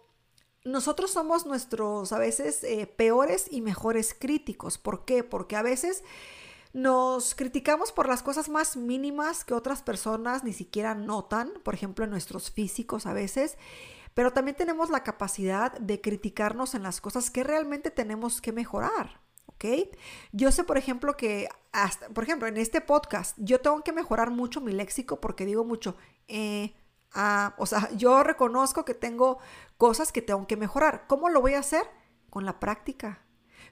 nosotros 0.63 1.11
somos 1.11 1.45
nuestros 1.45 2.11
a 2.11 2.19
veces 2.19 2.63
eh, 2.63 2.87
peores 2.87 3.47
y 3.49 3.61
mejores 3.61 4.15
críticos. 4.17 4.77
¿Por 4.77 5.05
qué? 5.05 5.23
Porque 5.23 5.55
a 5.55 5.61
veces 5.61 6.03
nos 6.73 7.33
criticamos 7.33 7.91
por 7.91 8.07
las 8.07 8.21
cosas 8.21 8.49
más 8.49 8.75
mínimas 8.75 9.45
que 9.45 9.53
otras 9.53 9.81
personas 9.81 10.43
ni 10.43 10.53
siquiera 10.53 10.93
notan, 10.93 11.53
por 11.63 11.73
ejemplo 11.73 12.05
en 12.05 12.11
nuestros 12.11 12.51
físicos 12.51 13.05
a 13.05 13.13
veces, 13.13 13.57
pero 14.13 14.33
también 14.33 14.57
tenemos 14.57 14.89
la 14.89 15.03
capacidad 15.03 15.77
de 15.79 16.01
criticarnos 16.01 16.75
en 16.75 16.83
las 16.83 17.01
cosas 17.01 17.31
que 17.31 17.43
realmente 17.43 17.91
tenemos 17.91 18.41
que 18.41 18.51
mejorar. 18.51 19.21
¿ok? 19.45 19.65
Yo 20.31 20.51
sé, 20.51 20.63
por 20.63 20.77
ejemplo, 20.77 21.15
que, 21.17 21.49
hasta, 21.71 22.09
por 22.09 22.23
ejemplo, 22.23 22.47
en 22.47 22.57
este 22.57 22.81
podcast, 22.81 23.37
yo 23.39 23.61
tengo 23.61 23.81
que 23.83 23.93
mejorar 23.93 24.31
mucho 24.31 24.61
mi 24.61 24.71
léxico 24.71 25.19
porque 25.21 25.45
digo 25.45 25.63
mucho, 25.63 25.95
eh, 26.27 26.75
ah, 27.13 27.55
o 27.57 27.65
sea, 27.65 27.89
yo 27.95 28.23
reconozco 28.23 28.85
que 28.85 28.93
tengo 28.93 29.39
cosas 29.77 30.11
que 30.11 30.21
tengo 30.21 30.47
que 30.47 30.57
mejorar. 30.57 31.05
¿Cómo 31.07 31.29
lo 31.29 31.41
voy 31.41 31.53
a 31.53 31.59
hacer? 31.59 31.83
Con 32.29 32.45
la 32.45 32.59
práctica 32.59 33.21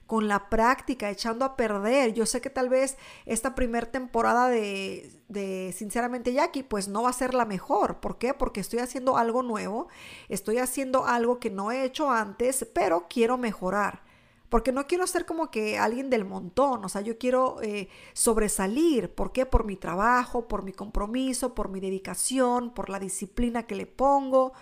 con 0.06 0.28
la 0.28 0.48
práctica, 0.48 1.10
echando 1.10 1.44
a 1.44 1.56
perder. 1.56 2.14
Yo 2.14 2.26
sé 2.26 2.40
que 2.40 2.50
tal 2.50 2.68
vez 2.68 2.96
esta 3.26 3.54
primera 3.54 3.90
temporada 3.90 4.48
de, 4.48 5.10
de, 5.28 5.74
Sinceramente 5.76 6.32
Jackie, 6.32 6.62
pues 6.62 6.88
no 6.88 7.02
va 7.02 7.10
a 7.10 7.12
ser 7.12 7.34
la 7.34 7.44
mejor. 7.44 8.00
¿Por 8.00 8.18
qué? 8.18 8.32
Porque 8.32 8.60
estoy 8.60 8.78
haciendo 8.78 9.16
algo 9.16 9.42
nuevo, 9.42 9.88
estoy 10.28 10.58
haciendo 10.58 11.06
algo 11.06 11.40
que 11.40 11.50
no 11.50 11.70
he 11.72 11.84
hecho 11.84 12.10
antes, 12.10 12.66
pero 12.72 13.06
quiero 13.08 13.36
mejorar. 13.36 14.05
Porque 14.48 14.72
no 14.72 14.86
quiero 14.86 15.06
ser 15.06 15.26
como 15.26 15.50
que 15.50 15.78
alguien 15.78 16.08
del 16.08 16.24
montón, 16.24 16.84
o 16.84 16.88
sea, 16.88 17.00
yo 17.00 17.18
quiero 17.18 17.60
eh, 17.62 17.88
sobresalir. 18.12 19.14
¿Por 19.14 19.32
qué? 19.32 19.46
Por 19.46 19.64
mi 19.64 19.76
trabajo, 19.76 20.46
por 20.48 20.62
mi 20.62 20.72
compromiso, 20.72 21.54
por 21.54 21.68
mi 21.68 21.80
dedicación, 21.80 22.72
por 22.72 22.90
la 22.90 22.98
disciplina 22.98 23.66
que 23.66 23.74
le 23.74 23.86
pongo. 23.86 24.52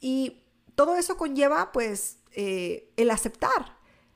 Y 0.00 0.42
todo 0.74 0.96
eso 0.96 1.16
conlleva, 1.16 1.72
pues, 1.72 2.18
eh, 2.32 2.92
el 2.96 3.10
aceptar 3.10 3.74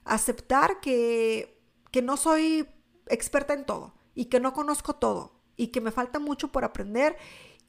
aceptar 0.08 0.80
que, 0.80 1.60
que 1.90 2.02
no 2.02 2.16
soy 2.16 2.66
experta 3.08 3.54
en 3.54 3.64
todo 3.64 3.94
y 4.14 4.26
que 4.26 4.40
no 4.40 4.52
conozco 4.52 4.94
todo 4.94 5.40
y 5.56 5.68
que 5.68 5.80
me 5.80 5.92
falta 5.92 6.18
mucho 6.18 6.50
por 6.50 6.64
aprender 6.64 7.16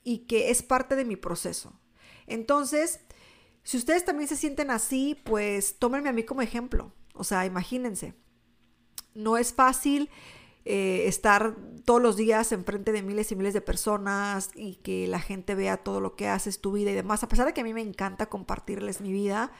y 0.03 0.19
que 0.19 0.49
es 0.49 0.63
parte 0.63 0.95
de 0.95 1.05
mi 1.05 1.15
proceso. 1.15 1.73
Entonces, 2.27 3.01
si 3.63 3.77
ustedes 3.77 4.05
también 4.05 4.27
se 4.27 4.35
sienten 4.35 4.71
así, 4.71 5.19
pues 5.23 5.77
tómenme 5.77 6.09
a 6.09 6.13
mí 6.13 6.23
como 6.23 6.41
ejemplo. 6.41 6.93
O 7.19 7.23
sea, 7.25 7.45
imagínense, 7.45 8.15
no 9.13 9.37
es 9.37 9.53
fácil 9.53 10.09
eh, 10.63 11.03
estar 11.07 11.55
todos 11.83 12.01
los 12.01 12.15
días 12.15 12.51
enfrente 12.53 12.91
de 12.91 13.01
miles 13.01 13.31
y 13.31 13.35
miles 13.35 13.53
de 13.53 13.61
personas 13.61 14.51
y 14.55 14.75
que 14.75 15.05
la 15.07 15.19
gente 15.19 15.53
vea 15.53 15.77
todo 15.77 15.99
lo 15.99 16.15
que 16.15 16.27
haces, 16.27 16.61
tu 16.61 16.71
vida 16.71 16.91
y 16.91 16.93
demás, 16.93 17.21
a 17.23 17.27
pesar 17.27 17.45
de 17.45 17.53
que 17.53 17.61
a 17.61 17.63
mí 17.65 17.73
me 17.73 17.81
encanta 17.81 18.29
compartirles 18.29 19.01
mi 19.01 19.11
vida 19.11 19.51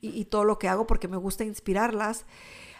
y, 0.00 0.24
todo 0.26 0.44
lo 0.44 0.58
que 0.58 0.68
hago 0.68 0.86
porque 0.86 1.08
me 1.08 1.16
gusta 1.16 1.44
inspirarlas. 1.44 2.26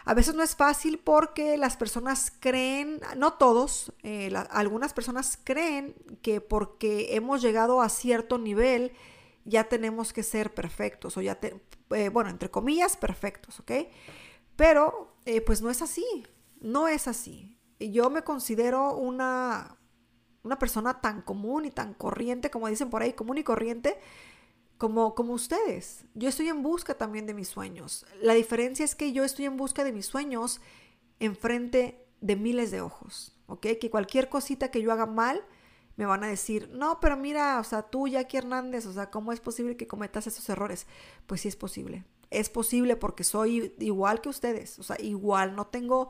A 0.04 0.14
veces 0.14 0.34
no 0.34 0.42
es 0.42 0.56
fácil 0.56 0.98
porque 0.98 1.56
las 1.58 1.76
personas 1.76 2.32
creen, 2.38 3.00
no 3.16 3.34
todos, 3.34 3.92
eh, 4.02 4.32
algunas 4.50 4.94
personas 4.94 5.38
creen 5.42 5.94
que 6.22 6.40
porque 6.40 7.16
hemos 7.16 7.42
llegado 7.42 7.82
a 7.82 7.88
cierto 7.88 8.38
nivel 8.38 8.92
ya 9.44 9.64
tenemos 9.64 10.12
que 10.12 10.22
ser 10.22 10.54
perfectos 10.54 11.16
o 11.16 11.20
ya, 11.20 11.38
eh, 11.90 12.08
bueno, 12.08 12.30
entre 12.30 12.50
comillas, 12.50 12.96
perfectos, 12.96 13.60
¿ok? 13.60 13.72
Pero 14.56 15.16
eh, 15.24 15.40
pues 15.40 15.62
no 15.62 15.70
es 15.70 15.82
así, 15.82 16.26
no 16.60 16.88
es 16.88 17.08
así. 17.08 17.58
Yo 17.78 18.10
me 18.10 18.22
considero 18.22 18.96
una, 18.96 19.78
una 20.42 20.58
persona 20.58 21.00
tan 21.00 21.22
común 21.22 21.64
y 21.64 21.70
tan 21.70 21.94
corriente, 21.94 22.50
como 22.50 22.68
dicen 22.68 22.90
por 22.90 23.02
ahí, 23.02 23.14
común 23.14 23.38
y 23.38 23.44
corriente, 23.44 23.98
como, 24.76 25.14
como 25.14 25.32
ustedes. 25.32 26.04
Yo 26.14 26.28
estoy 26.28 26.48
en 26.48 26.62
busca 26.62 26.94
también 26.94 27.26
de 27.26 27.34
mis 27.34 27.48
sueños. 27.48 28.06
La 28.20 28.34
diferencia 28.34 28.84
es 28.84 28.94
que 28.94 29.12
yo 29.12 29.24
estoy 29.24 29.46
en 29.46 29.56
busca 29.56 29.84
de 29.84 29.92
mis 29.92 30.06
sueños 30.06 30.60
enfrente 31.18 32.06
de 32.20 32.36
miles 32.36 32.70
de 32.70 32.80
ojos, 32.80 33.38
¿ok? 33.46 33.66
Que 33.80 33.90
cualquier 33.90 34.28
cosita 34.28 34.70
que 34.70 34.82
yo 34.82 34.92
haga 34.92 35.06
mal, 35.06 35.42
me 36.00 36.06
van 36.06 36.24
a 36.24 36.28
decir, 36.28 36.70
no, 36.72 36.98
pero 36.98 37.14
mira, 37.18 37.60
o 37.60 37.64
sea, 37.64 37.82
tú, 37.82 38.08
Jackie 38.08 38.38
Hernández, 38.38 38.86
o 38.86 38.92
sea, 38.94 39.10
¿cómo 39.10 39.34
es 39.34 39.40
posible 39.40 39.76
que 39.76 39.86
cometas 39.86 40.26
esos 40.26 40.48
errores? 40.48 40.86
Pues 41.26 41.42
sí 41.42 41.48
es 41.48 41.56
posible. 41.56 42.06
Es 42.30 42.48
posible 42.48 42.96
porque 42.96 43.22
soy 43.22 43.74
igual 43.78 44.22
que 44.22 44.30
ustedes, 44.30 44.78
o 44.78 44.82
sea, 44.82 44.96
igual, 44.98 45.54
no 45.54 45.66
tengo 45.66 46.08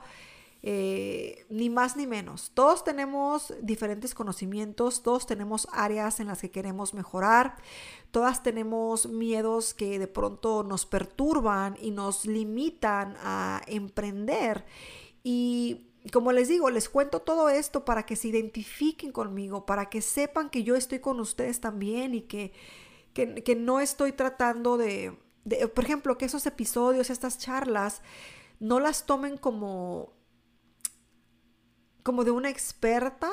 eh, 0.63 1.45
ni 1.49 1.71
más 1.71 1.97
ni 1.97 2.07
menos. 2.07 2.53
Todos 2.55 2.85
tenemos 2.85 3.53
diferentes 3.63 4.15
conocimientos, 4.15 5.03
todos 5.03 5.27
tenemos 5.27 5.67
áreas 5.73 6.21
en 6.21 6.29
las 6.29 6.41
que 6.41 6.53
queremos 6.53 6.95
mejorar, 6.95 7.57
todas 8.13 8.45
tenemos 8.45 9.09
miedos 9.09 9.75
que 9.75 9.99
de 9.99 10.07
pronto 10.07 10.63
nos 10.63 10.87
perturban 10.87 11.77
y 11.81 11.91
nos 11.91 12.27
limitan 12.27 13.17
a 13.25 13.61
emprender. 13.67 14.65
Y 15.25 15.90
como 16.13 16.33
les 16.33 16.49
digo, 16.49 16.71
les 16.71 16.89
cuento 16.89 17.21
todo 17.21 17.49
esto 17.49 17.85
para 17.85 18.05
que 18.05 18.17
se 18.17 18.29
identifiquen 18.29 19.13
conmigo, 19.13 19.67
para 19.67 19.91
que 19.91 20.01
sepan 20.01 20.51
que 20.51 20.63
yo 20.65 20.77
estoy 20.77 21.01
con 21.01 21.21
ustedes 21.21 21.61
también 21.61 22.15
y 22.15 22.23
que, 22.23 22.53
que, 23.13 23.57
no 23.57 23.81
estoy 23.81 24.13
tratando 24.13 24.79
de, 24.79 25.19
de, 25.45 25.69
por 25.69 25.85
ejemplo, 25.85 26.17
que 26.17 26.25
esos 26.25 26.47
episodios, 26.47 27.11
estas 27.11 27.39
charlas, 27.39 28.03
no 28.61 28.81
las 28.81 29.05
tomen 29.05 29.37
como 29.37 30.15
como 32.03 32.25
de 32.25 32.31
una 32.31 32.51
experta, 32.51 33.31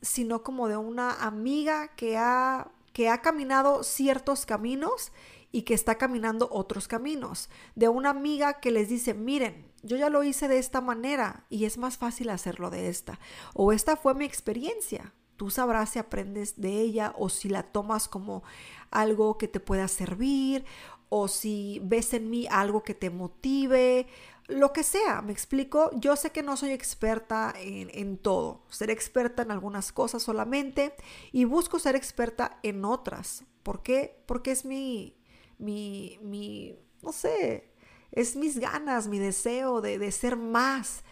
sino 0.00 0.42
como 0.42 0.68
de 0.68 0.76
una 0.76 1.12
amiga 1.12 1.88
que 1.96 2.16
ha, 2.16 2.70
que 2.92 3.08
ha 3.08 3.20
caminado 3.20 3.82
ciertos 3.82 4.46
caminos 4.46 5.12
y 5.52 5.62
que 5.62 5.74
está 5.74 5.96
caminando 5.96 6.48
otros 6.50 6.88
caminos. 6.88 7.48
De 7.74 7.88
una 7.88 8.10
amiga 8.10 8.60
que 8.60 8.70
les 8.70 8.88
dice, 8.88 9.14
miren, 9.14 9.70
yo 9.86 9.96
ya 9.96 10.10
lo 10.10 10.22
hice 10.22 10.48
de 10.48 10.58
esta 10.58 10.80
manera 10.80 11.46
y 11.48 11.64
es 11.64 11.78
más 11.78 11.96
fácil 11.96 12.30
hacerlo 12.30 12.70
de 12.70 12.88
esta. 12.88 13.18
O 13.54 13.72
esta 13.72 13.96
fue 13.96 14.14
mi 14.14 14.24
experiencia. 14.24 15.12
Tú 15.36 15.50
sabrás 15.50 15.90
si 15.90 15.98
aprendes 15.98 16.60
de 16.60 16.80
ella 16.80 17.14
o 17.16 17.28
si 17.28 17.48
la 17.48 17.62
tomas 17.62 18.08
como 18.08 18.42
algo 18.90 19.38
que 19.38 19.48
te 19.48 19.60
pueda 19.60 19.88
servir 19.88 20.64
o 21.08 21.28
si 21.28 21.80
ves 21.84 22.14
en 22.14 22.30
mí 22.30 22.46
algo 22.50 22.82
que 22.82 22.94
te 22.94 23.10
motive 23.10 24.06
lo 24.48 24.72
que 24.72 24.84
sea, 24.84 25.22
me 25.22 25.32
explico, 25.32 25.90
yo 25.98 26.14
sé 26.14 26.30
que 26.30 26.42
no 26.42 26.56
soy 26.56 26.70
experta 26.70 27.52
en, 27.56 28.16
todo, 28.16 28.62
ser 28.68 28.90
experta 28.90 29.42
en 29.42 29.50
algunas 29.50 29.92
cosas 29.92 30.22
solamente 30.22 30.94
y 31.32 31.44
busco 31.44 31.78
ser 31.78 31.96
experta 31.96 32.58
en 32.62 32.84
otras. 32.84 33.44
¿Por 33.64 33.82
qué? 33.82 34.22
Porque 34.26 34.52
es 34.52 34.64
mi, 34.64 35.16
mi, 35.58 36.18
mi 36.22 36.78
no 37.02 37.12
sé, 37.12 37.72
es 38.12 38.36
mis 38.36 38.58
ganas, 38.58 39.08
mi 39.08 39.18
deseo 39.18 39.80
de, 39.80 40.10
ser 40.12 40.36
más 40.36 41.02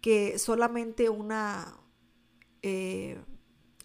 que 0.00 0.38
solamente 0.38 1.08
una, 1.08 1.76
eh, 2.62 3.18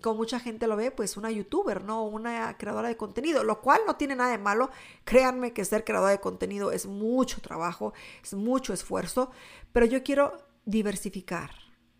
como 0.01 0.17
mucha 0.17 0.39
gente 0.39 0.67
lo 0.67 0.75
ve, 0.75 0.91
pues 0.91 1.17
una 1.17 1.31
youtuber, 1.31 1.83
¿no? 1.83 2.05
Una 2.05 2.57
creadora 2.57 2.87
de 2.87 2.97
contenido, 2.97 3.43
lo 3.43 3.61
cual 3.61 3.81
no 3.85 3.95
tiene 3.95 4.15
nada 4.15 4.31
de 4.31 4.37
malo. 4.37 4.69
Créanme 5.03 5.53
que 5.53 5.65
ser 5.65 5.83
creadora 5.83 6.11
de 6.11 6.19
contenido 6.19 6.71
es 6.71 6.85
mucho 6.85 7.41
trabajo, 7.41 7.93
es 8.23 8.33
mucho 8.33 8.73
esfuerzo, 8.73 9.31
pero 9.71 9.85
yo 9.85 10.03
quiero 10.03 10.37
diversificar. 10.65 11.51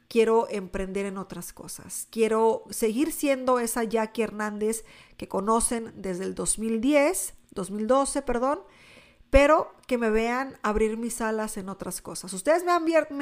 Quiero 0.08 0.48
emprender 0.50 1.06
en 1.06 1.18
otras 1.18 1.52
cosas. 1.52 2.08
Quiero 2.10 2.64
seguir 2.70 3.12
siendo 3.12 3.60
esa 3.60 3.84
Jackie 3.84 4.22
Hernández 4.22 4.86
que 5.18 5.28
conocen 5.28 5.92
desde 5.96 6.24
el 6.24 6.34
2010, 6.34 7.34
2012, 7.52 8.22
perdón, 8.22 8.60
pero 9.30 9.74
que 9.88 9.98
me 9.98 10.10
vean 10.10 10.58
abrir 10.64 10.98
mis 10.98 11.22
alas 11.22 11.58
en 11.58 11.70
otras 11.70 12.02
cosas. 12.02 12.34
Ustedes 12.34 12.64
me 12.64 12.72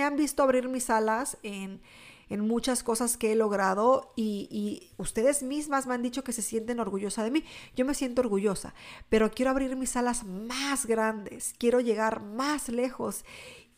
han, 0.04 0.16
visto 0.16 0.44
abrir 0.44 0.68
mis 0.70 0.90
alas 0.90 1.38
en 1.42 1.82
muchas 2.30 2.84
cosas 2.84 3.18
que 3.18 3.32
he 3.32 3.36
logrado 3.36 4.12
y, 4.16 4.92
ustedes 4.98 5.44
mismas 5.44 5.88
me 5.88 5.94
han 5.94 6.02
dicho 6.02 6.24
que 6.24 6.34
se 6.34 6.42
sienten 6.42 6.80
orgullosa 6.80 7.24
de 7.24 7.32
mí. 7.32 7.44
Yo 7.76 7.86
me 7.86 7.94
siento 7.94 8.22
orgullosa, 8.22 8.74
pero 9.10 9.32
quiero 9.32 9.52
abrir 9.52 9.76
mis 9.76 9.96
alas 9.96 10.24
más 10.24 10.86
grandes, 10.86 11.54
quiero 11.58 11.80
llegar 11.80 12.22
más 12.22 12.70
lejos 12.70 13.26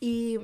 y 0.00 0.38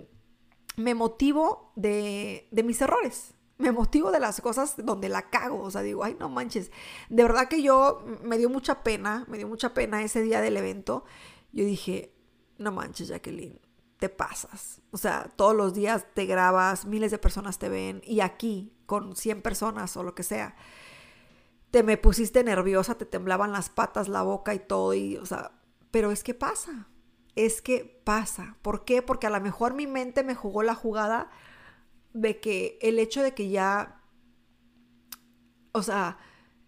me 0.76 0.94
motivo 0.94 1.72
de, 1.76 2.48
de 2.50 2.62
mis 2.62 2.80
errores. 2.80 3.34
Me 3.56 3.70
motivo 3.70 4.10
de 4.10 4.18
las 4.18 4.40
cosas 4.40 4.74
donde 4.76 5.08
la 5.08 5.30
cago, 5.30 5.60
o 5.60 5.70
sea, 5.70 5.82
digo, 5.82 6.02
ay, 6.02 6.16
no 6.18 6.28
manches. 6.28 6.72
De 7.08 7.22
verdad 7.22 7.46
que 7.46 7.62
yo 7.62 8.04
me 8.24 8.36
dio 8.36 8.50
mucha 8.50 8.82
pena, 8.82 9.24
me 9.28 9.38
dio 9.38 9.46
mucha 9.46 9.72
pena 9.72 10.02
ese 10.02 10.22
día 10.22 10.40
del 10.40 10.56
evento. 10.56 11.04
Yo 11.54 11.64
dije, 11.64 12.12
no 12.58 12.72
manches, 12.72 13.08
Jacqueline, 13.08 13.60
te 14.00 14.08
pasas. 14.08 14.82
O 14.90 14.98
sea, 14.98 15.30
todos 15.36 15.54
los 15.54 15.72
días 15.72 16.04
te 16.12 16.26
grabas, 16.26 16.84
miles 16.84 17.12
de 17.12 17.18
personas 17.18 17.60
te 17.60 17.68
ven 17.68 18.02
y 18.04 18.20
aquí 18.20 18.72
con 18.86 19.14
100 19.14 19.40
personas 19.40 19.96
o 19.96 20.02
lo 20.02 20.16
que 20.16 20.24
sea, 20.24 20.56
te 21.70 21.84
me 21.84 21.96
pusiste 21.96 22.42
nerviosa, 22.42 22.96
te 22.96 23.06
temblaban 23.06 23.52
las 23.52 23.70
patas, 23.70 24.08
la 24.08 24.22
boca 24.22 24.52
y 24.52 24.58
todo 24.58 24.94
y, 24.94 25.16
o 25.16 25.26
sea, 25.26 25.52
pero 25.92 26.10
es 26.10 26.24
que 26.24 26.34
pasa. 26.34 26.88
Es 27.36 27.62
que 27.62 28.00
pasa. 28.04 28.56
¿Por 28.60 28.84
qué? 28.84 29.00
Porque 29.00 29.28
a 29.28 29.30
lo 29.30 29.40
mejor 29.40 29.74
mi 29.74 29.86
mente 29.86 30.24
me 30.24 30.34
jugó 30.34 30.64
la 30.64 30.74
jugada 30.74 31.30
de 32.12 32.40
que 32.40 32.78
el 32.82 32.98
hecho 32.98 33.22
de 33.22 33.32
que 33.32 33.48
ya, 33.48 34.02
o 35.70 35.82
sea, 35.84 36.18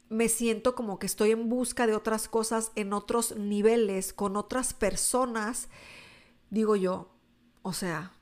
me 0.08 0.28
siento 0.28 0.74
como 0.74 0.98
que 0.98 1.06
estoy 1.06 1.32
en 1.32 1.48
busca 1.48 1.86
de 1.86 1.94
otras 1.94 2.28
cosas 2.28 2.72
en 2.74 2.92
otros 2.92 3.36
niveles, 3.36 4.12
con 4.12 4.36
otras 4.36 4.74
personas, 4.74 5.68
digo 6.50 6.76
yo, 6.76 7.10
o 7.62 7.72
sea, 7.72 8.12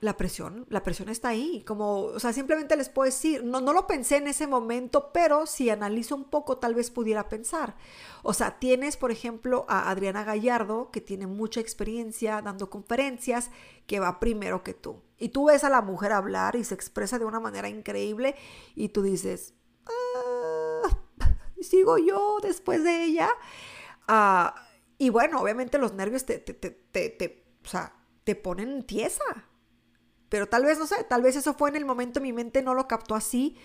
la 0.00 0.16
presión, 0.16 0.64
la 0.68 0.84
presión 0.84 1.08
está 1.08 1.28
ahí, 1.30 1.62
como, 1.66 2.02
o 2.02 2.20
sea, 2.20 2.32
simplemente 2.32 2.76
les 2.76 2.88
puedo 2.88 3.06
decir, 3.06 3.42
no, 3.42 3.60
no 3.60 3.72
lo 3.72 3.88
pensé 3.88 4.16
en 4.16 4.28
ese 4.28 4.46
momento, 4.46 5.10
pero 5.12 5.46
si 5.46 5.70
analizo 5.70 6.14
un 6.14 6.24
poco, 6.24 6.58
tal 6.58 6.74
vez 6.74 6.90
pudiera 6.90 7.28
pensar. 7.28 7.76
O 8.22 8.32
sea, 8.32 8.60
tienes, 8.60 8.96
por 8.96 9.10
ejemplo, 9.10 9.66
a 9.68 9.90
Adriana 9.90 10.22
Gallardo, 10.22 10.90
que 10.92 11.00
tiene 11.00 11.26
mucha 11.26 11.60
experiencia 11.60 12.40
dando 12.42 12.70
conferencias, 12.70 13.50
que 13.86 13.98
va 13.98 14.20
primero 14.20 14.62
que 14.62 14.74
tú. 14.74 15.02
Y 15.18 15.30
tú 15.30 15.46
ves 15.46 15.64
a 15.64 15.70
la 15.70 15.82
mujer 15.82 16.12
hablar 16.12 16.54
y 16.54 16.62
se 16.62 16.74
expresa 16.74 17.18
de 17.18 17.24
una 17.24 17.40
manera 17.40 17.68
increíble 17.68 18.36
y 18.76 18.90
tú 18.90 19.02
dices, 19.02 19.54
ah, 19.88 20.98
sigo 21.60 21.98
yo 21.98 22.38
después 22.42 22.84
de 22.84 23.04
ella. 23.04 23.30
Ah, 24.06 24.54
y 24.98 25.10
bueno, 25.10 25.40
obviamente 25.40 25.78
los 25.78 25.94
nervios 25.94 26.24
te, 26.26 26.38
te, 26.38 26.54
te, 26.54 26.70
te, 27.10 27.44
o 27.64 27.68
sea, 27.68 27.94
te 28.24 28.34
ponen 28.34 28.84
tiesa. 28.84 29.24
Pero 30.28 30.48
tal 30.48 30.64
vez, 30.64 30.78
no 30.78 30.86
sé, 30.86 31.04
tal 31.04 31.22
vez 31.22 31.36
eso 31.36 31.54
fue 31.54 31.70
en 31.70 31.76
el 31.76 31.84
momento, 31.86 32.20
mi 32.20 32.32
mente 32.32 32.62
no 32.62 32.74
lo 32.74 32.86
captó 32.86 33.14
así, 33.14 33.56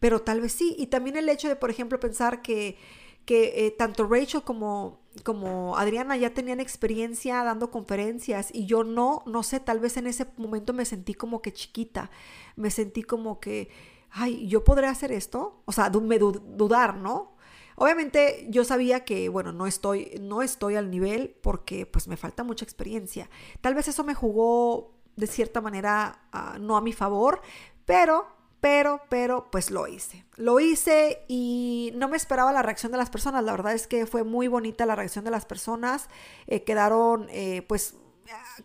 pero 0.00 0.22
tal 0.22 0.40
vez 0.40 0.52
sí. 0.52 0.74
Y 0.78 0.88
también 0.88 1.16
el 1.16 1.28
hecho 1.28 1.48
de, 1.48 1.56
por 1.56 1.70
ejemplo, 1.70 1.98
pensar 2.00 2.42
que, 2.42 2.76
que 3.24 3.66
eh, 3.66 3.70
tanto 3.72 4.06
Rachel 4.06 4.42
como, 4.42 5.00
como 5.24 5.76
Adriana 5.76 6.16
ya 6.16 6.34
tenían 6.34 6.60
experiencia 6.60 7.42
dando 7.44 7.70
conferencias 7.70 8.50
y 8.52 8.66
yo 8.66 8.84
no, 8.84 9.22
no 9.26 9.42
sé, 9.42 9.60
tal 9.60 9.80
vez 9.80 9.96
en 9.96 10.06
ese 10.06 10.26
momento 10.36 10.72
me 10.72 10.84
sentí 10.84 11.14
como 11.14 11.42
que 11.42 11.52
chiquita, 11.52 12.10
me 12.56 12.70
sentí 12.70 13.02
como 13.02 13.40
que, 13.40 13.68
ay, 14.14 14.46
yo 14.46 14.62
podré 14.62 14.86
hacer 14.86 15.12
esto, 15.12 15.62
o 15.64 15.72
sea, 15.72 15.90
me 15.90 16.18
dudar, 16.18 16.96
¿no? 16.96 17.34
Obviamente 17.76 18.46
yo 18.48 18.64
sabía 18.64 19.04
que, 19.04 19.28
bueno, 19.28 19.52
no 19.52 19.66
estoy, 19.66 20.16
no 20.20 20.42
estoy 20.42 20.76
al 20.76 20.88
nivel 20.90 21.36
porque 21.42 21.86
pues 21.86 22.06
me 22.06 22.16
falta 22.16 22.44
mucha 22.44 22.64
experiencia. 22.64 23.28
Tal 23.60 23.74
vez 23.74 23.88
eso 23.88 24.04
me 24.04 24.14
jugó 24.14 24.94
de 25.16 25.26
cierta 25.26 25.60
manera 25.60 26.22
ah, 26.32 26.56
no 26.60 26.76
a 26.76 26.80
mi 26.80 26.92
favor, 26.92 27.40
pero, 27.84 28.28
pero, 28.60 29.00
pero, 29.08 29.50
pues 29.50 29.72
lo 29.72 29.88
hice. 29.88 30.24
Lo 30.36 30.60
hice 30.60 31.24
y 31.26 31.92
no 31.96 32.08
me 32.08 32.16
esperaba 32.16 32.52
la 32.52 32.62
reacción 32.62 32.92
de 32.92 32.98
las 32.98 33.10
personas. 33.10 33.42
La 33.42 33.50
verdad 33.50 33.72
es 33.74 33.88
que 33.88 34.06
fue 34.06 34.22
muy 34.22 34.46
bonita 34.46 34.86
la 34.86 34.94
reacción 34.94 35.24
de 35.24 35.32
las 35.32 35.44
personas. 35.44 36.08
Eh, 36.46 36.62
quedaron, 36.62 37.26
eh, 37.30 37.64
pues, 37.66 37.96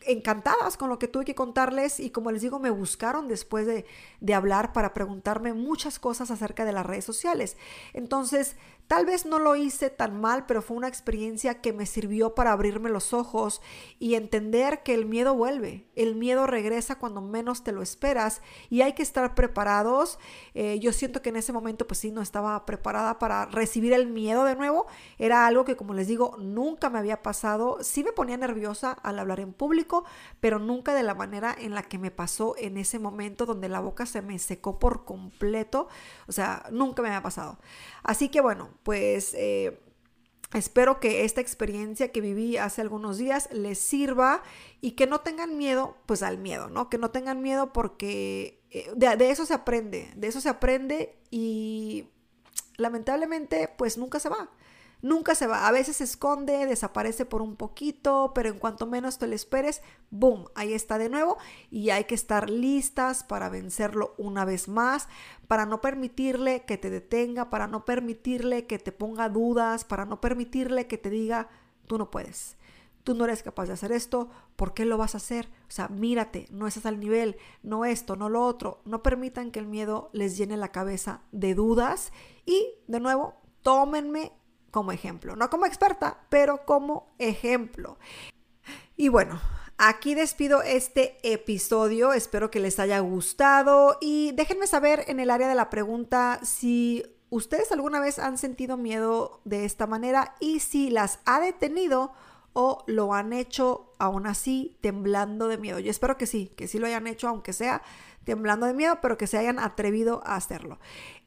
encantadas 0.05 0.77
con 0.77 0.89
lo 0.89 0.99
que 0.99 1.07
tuve 1.07 1.25
que 1.25 1.35
contarles 1.35 1.99
y 1.99 2.09
como 2.09 2.31
les 2.31 2.41
digo, 2.41 2.59
me 2.59 2.69
buscaron 2.69 3.27
después 3.27 3.65
de, 3.65 3.85
de, 4.19 4.33
hablar 4.33 4.73
para 4.73 4.93
preguntarme 4.93 5.53
muchas 5.53 5.99
cosas 5.99 6.31
acerca 6.31 6.65
de 6.65 6.71
las 6.71 6.85
redes 6.85 7.05
sociales. 7.05 7.57
Entonces, 7.93 8.55
Tal 8.89 9.05
vez 9.05 9.27
no 9.27 9.37
lo 9.37 9.55
hice 9.55 9.91
tan 9.91 10.19
mal, 10.19 10.47
pero 10.47 10.63
fue 10.63 10.75
una 10.75 10.87
experiencia 10.87 11.61
que 11.61 11.73
me 11.73 11.85
sirvió 11.85 12.33
para 12.33 12.51
abrirme 12.51 12.89
los 12.89 13.13
ojos 13.13 13.61
y 13.99 14.15
entender 14.15 14.81
que 14.81 14.95
el 14.95 15.05
miedo 15.05 15.35
vuelve. 15.35 15.85
El 15.95 16.15
miedo 16.15 16.47
regresa 16.47 16.97
cuando 16.97 17.21
menos 17.21 17.63
te 17.63 17.71
lo 17.71 17.83
esperas 17.83 18.41
y 18.67 18.81
hay 18.81 18.93
que 18.93 19.03
estar 19.03 19.35
preparados. 19.35 20.17
Eh, 20.55 20.79
yo 20.79 20.91
siento 20.91 21.21
que 21.21 21.29
en 21.29 21.35
ese 21.35 21.53
momento 21.53 21.85
pues 21.85 21.99
sí 21.99 22.09
no 22.09 22.23
estaba 22.23 22.65
preparada 22.65 23.19
para 23.19 23.45
recibir 23.45 23.93
el 23.93 24.07
miedo 24.07 24.43
de 24.43 24.55
nuevo. 24.55 24.87
Era 25.19 25.45
algo 25.45 25.65
que 25.65 25.75
como 25.75 25.93
les 25.93 26.07
digo 26.07 26.35
nunca 26.39 26.89
me 26.89 26.97
había 26.97 27.21
pasado. 27.21 27.77
Sí 27.81 28.03
me 28.03 28.11
ponía 28.11 28.37
nerviosa 28.37 28.93
al 28.93 29.19
hablar 29.19 29.39
en 29.39 29.48
público, 29.53 30.05
pero 30.39 30.59
nunca 30.59 30.93
de 30.93 31.03
la 31.03 31.15
manera 31.15 31.55
en 31.57 31.73
la 31.75 31.83
que 31.83 31.97
me 31.97 32.11
pasó 32.11 32.55
en 32.57 32.77
ese 32.77 32.99
momento 32.99 33.45
donde 33.45 33.69
la 33.69 33.79
boca 33.79 34.05
se 34.05 34.21
me 34.21 34.39
secó 34.39 34.79
por 34.79 35.05
completo. 35.05 35.87
O 36.27 36.31
sea, 36.31 36.65
nunca 36.71 37.01
me 37.01 37.09
había 37.09 37.23
pasado. 37.23 37.59
Así 38.03 38.29
que 38.29 38.41
bueno, 38.41 38.69
pues 38.83 39.33
eh, 39.33 39.79
espero 40.53 40.99
que 40.99 41.25
esta 41.25 41.41
experiencia 41.41 42.11
que 42.11 42.21
viví 42.21 42.57
hace 42.57 42.81
algunos 42.81 43.17
días 43.17 43.49
les 43.51 43.79
sirva 43.79 44.41
y 44.81 44.91
que 44.91 45.07
no 45.07 45.19
tengan 45.21 45.57
miedo, 45.57 45.97
pues 46.05 46.23
al 46.23 46.37
miedo, 46.37 46.69
¿no? 46.69 46.89
Que 46.89 46.97
no 46.97 47.11
tengan 47.11 47.41
miedo 47.41 47.71
porque 47.71 48.61
eh, 48.71 48.91
de, 48.95 49.29
eso 49.29 49.45
se 49.45 49.53
aprende, 49.53 50.11
de 50.15 50.27
eso 50.27 50.41
se 50.41 50.49
aprende 50.49 51.17
y 51.29 52.09
lamentablemente 52.77 53.69
pues 53.77 53.97
nunca 53.97 54.19
se 54.19 54.29
va. 54.29 54.49
Nunca 55.01 55.33
se 55.33 55.47
va, 55.47 55.65
a 55.65 55.71
veces 55.71 55.97
se 55.97 56.03
esconde, 56.03 56.65
desaparece 56.65 57.25
por 57.25 57.41
un 57.41 57.55
poquito, 57.55 58.33
pero 58.35 58.49
en 58.49 58.59
cuanto 58.59 58.85
menos 58.85 59.17
te 59.17 59.27
lo 59.27 59.35
esperes, 59.35 59.81
¡boom! 60.09 60.47
Ahí 60.55 60.73
está 60.73 60.97
de 60.97 61.09
nuevo 61.09 61.37
y 61.71 61.91
hay 61.91 62.03
que 62.03 62.15
estar 62.15 62.49
listas 62.49 63.23
para 63.23 63.47
vencerlo 63.47 64.13
una 64.17 64.43
vez 64.43 64.67
más, 64.67 65.07
para 65.47 65.65
no 65.65 65.79
permitirle 65.79 66.65
que 66.65 66.77
te 66.77 66.89
detenga, 66.89 67.49
para 67.49 67.67
no 67.67 67.85
permitirle 67.85 68.67
que 68.67 68.77
te 68.77 68.91
ponga 68.91 69.29
dudas, 69.29 69.85
para 69.85 70.05
no 70.05 70.19
permitirle 70.19 70.87
que 70.87 70.97
te 70.97 71.09
diga, 71.09 71.47
tú 71.87 71.97
no 71.97 72.11
puedes. 72.11 72.57
Tú 73.05 73.15
no 73.15 73.23
eres 73.23 73.41
capaz 73.41 73.67
de 73.67 73.73
hacer 73.73 73.93
esto, 73.93 74.29
¿por 74.57 74.73
qué 74.73 74.83
lo 74.83 74.97
vas 74.97 75.13
a 75.15 75.17
hacer? 75.17 75.47
O 75.69 75.71
sea, 75.71 75.87
mírate, 75.87 76.47
no 76.51 76.67
estás 76.67 76.85
al 76.85 76.99
nivel, 76.99 77.37
no 77.63 77.85
esto, 77.85 78.17
no 78.17 78.27
lo 78.27 78.43
otro. 78.45 78.81
No 78.83 79.01
permitan 79.01 79.51
que 79.51 79.59
el 79.59 79.65
miedo 79.65 80.09
les 80.11 80.37
llene 80.37 80.57
la 80.57 80.73
cabeza 80.73 81.21
de 81.31 81.55
dudas 81.55 82.11
y, 82.45 82.67
de 82.87 82.99
nuevo, 82.99 83.35
tómenme 83.63 84.33
como 84.71 84.91
ejemplo. 84.91 85.35
No 85.35 85.49
como 85.49 85.65
experta, 85.65 86.19
pero 86.29 86.65
como 86.65 87.13
ejemplo. 87.17 87.97
Y 88.95 89.09
bueno, 89.09 89.39
aquí 89.77 90.13
despido 90.13 90.61
este 90.61 91.17
episodio. 91.23 92.13
Espero 92.13 92.51
que 92.51 92.59
les 92.59 92.79
haya 92.79 92.99
gustado 92.99 93.97
y 94.01 94.31
déjenme 94.33 94.67
saber 94.67 95.05
en 95.07 95.19
el 95.19 95.29
área 95.29 95.47
de 95.47 95.55
la 95.55 95.69
pregunta 95.69 96.39
si 96.43 97.03
ustedes 97.29 97.71
alguna 97.71 97.99
vez 97.99 98.19
han 98.19 98.37
sentido 98.37 98.77
miedo 98.77 99.41
de 99.45 99.65
esta 99.65 99.87
manera 99.87 100.35
y 100.39 100.59
si 100.59 100.89
las 100.89 101.19
ha 101.25 101.39
detenido 101.39 102.11
o 102.53 102.83
lo 102.87 103.13
han 103.13 103.33
hecho 103.33 103.93
aún 103.99 104.27
así 104.27 104.77
temblando 104.81 105.47
de 105.47 105.57
miedo. 105.57 105.79
Yo 105.79 105.91
espero 105.91 106.17
que 106.17 106.25
sí, 106.25 106.51
que 106.55 106.67
sí 106.67 106.79
lo 106.79 106.87
hayan 106.87 107.07
hecho 107.07 107.27
aunque 107.27 107.53
sea 107.53 107.81
temblando 108.29 108.67
de 108.67 108.75
miedo, 108.75 108.99
pero 109.01 109.17
que 109.17 109.25
se 109.25 109.39
hayan 109.39 109.57
atrevido 109.57 110.21
a 110.23 110.35
hacerlo. 110.35 110.77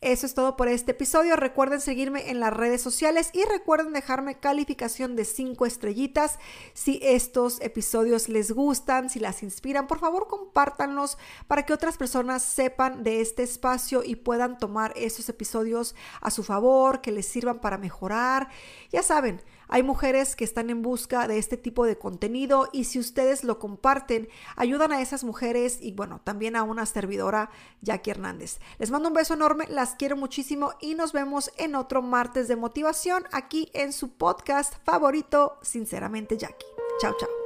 Eso 0.00 0.24
es 0.24 0.34
todo 0.34 0.56
por 0.56 0.68
este 0.68 0.92
episodio. 0.92 1.34
Recuerden 1.34 1.80
seguirme 1.80 2.30
en 2.30 2.38
las 2.38 2.52
redes 2.52 2.80
sociales 2.80 3.30
y 3.32 3.42
recuerden 3.44 3.92
dejarme 3.92 4.38
calificación 4.38 5.16
de 5.16 5.24
5 5.24 5.66
estrellitas. 5.66 6.38
Si 6.74 7.00
estos 7.02 7.60
episodios 7.60 8.28
les 8.28 8.52
gustan, 8.52 9.10
si 9.10 9.18
las 9.18 9.42
inspiran, 9.42 9.88
por 9.88 9.98
favor 9.98 10.28
compártanlos 10.28 11.18
para 11.48 11.64
que 11.64 11.72
otras 11.72 11.96
personas 11.96 12.44
sepan 12.44 13.02
de 13.02 13.20
este 13.20 13.42
espacio 13.42 14.02
y 14.04 14.14
puedan 14.14 14.58
tomar 14.58 14.92
esos 14.94 15.28
episodios 15.28 15.96
a 16.20 16.30
su 16.30 16.44
favor, 16.44 17.00
que 17.00 17.10
les 17.10 17.26
sirvan 17.26 17.60
para 17.60 17.78
mejorar. 17.78 18.48
Ya 18.92 19.02
saben, 19.02 19.42
Hay 19.72 19.82
mujeres 19.82 20.36
que 20.36 20.44
están 20.44 20.68
en 20.68 20.82
busca 20.82 21.26
de 21.26 21.38
este 21.38 21.56
tipo 21.56 21.86
de 21.86 21.96
contenido 21.96 22.68
y 22.74 22.84
si 22.84 22.98
ustedes 22.98 23.42
lo 23.42 23.58
comparten, 23.58 24.28
ayudan 24.54 24.92
a 24.92 25.00
esas 25.00 25.24
mujeres 25.24 25.78
y 25.80 25.92
bueno, 25.92 26.20
también 26.22 26.56
a 26.56 26.62
una 26.62 26.84
servidora, 26.84 27.48
Jackie 27.80 28.10
Hernández. 28.10 28.60
Les 28.78 28.90
mando 28.90 29.08
un 29.08 29.14
beso 29.14 29.32
enorme, 29.32 29.64
las 29.70 29.94
quiero 29.94 30.14
muchísimo 30.14 30.74
y 30.82 30.94
nos 30.94 31.14
vemos 31.14 31.50
en 31.56 31.74
otro 31.74 32.02
martes 32.02 32.48
de 32.48 32.56
motivación 32.56 33.24
aquí 33.32 33.70
en 33.72 33.94
su 33.94 34.12
podcast 34.12 34.74
favorito, 34.84 35.58
Sinceramente 35.62 36.36
Jackie. 36.36 36.66
Chao, 37.00 37.16
chao. 37.18 37.41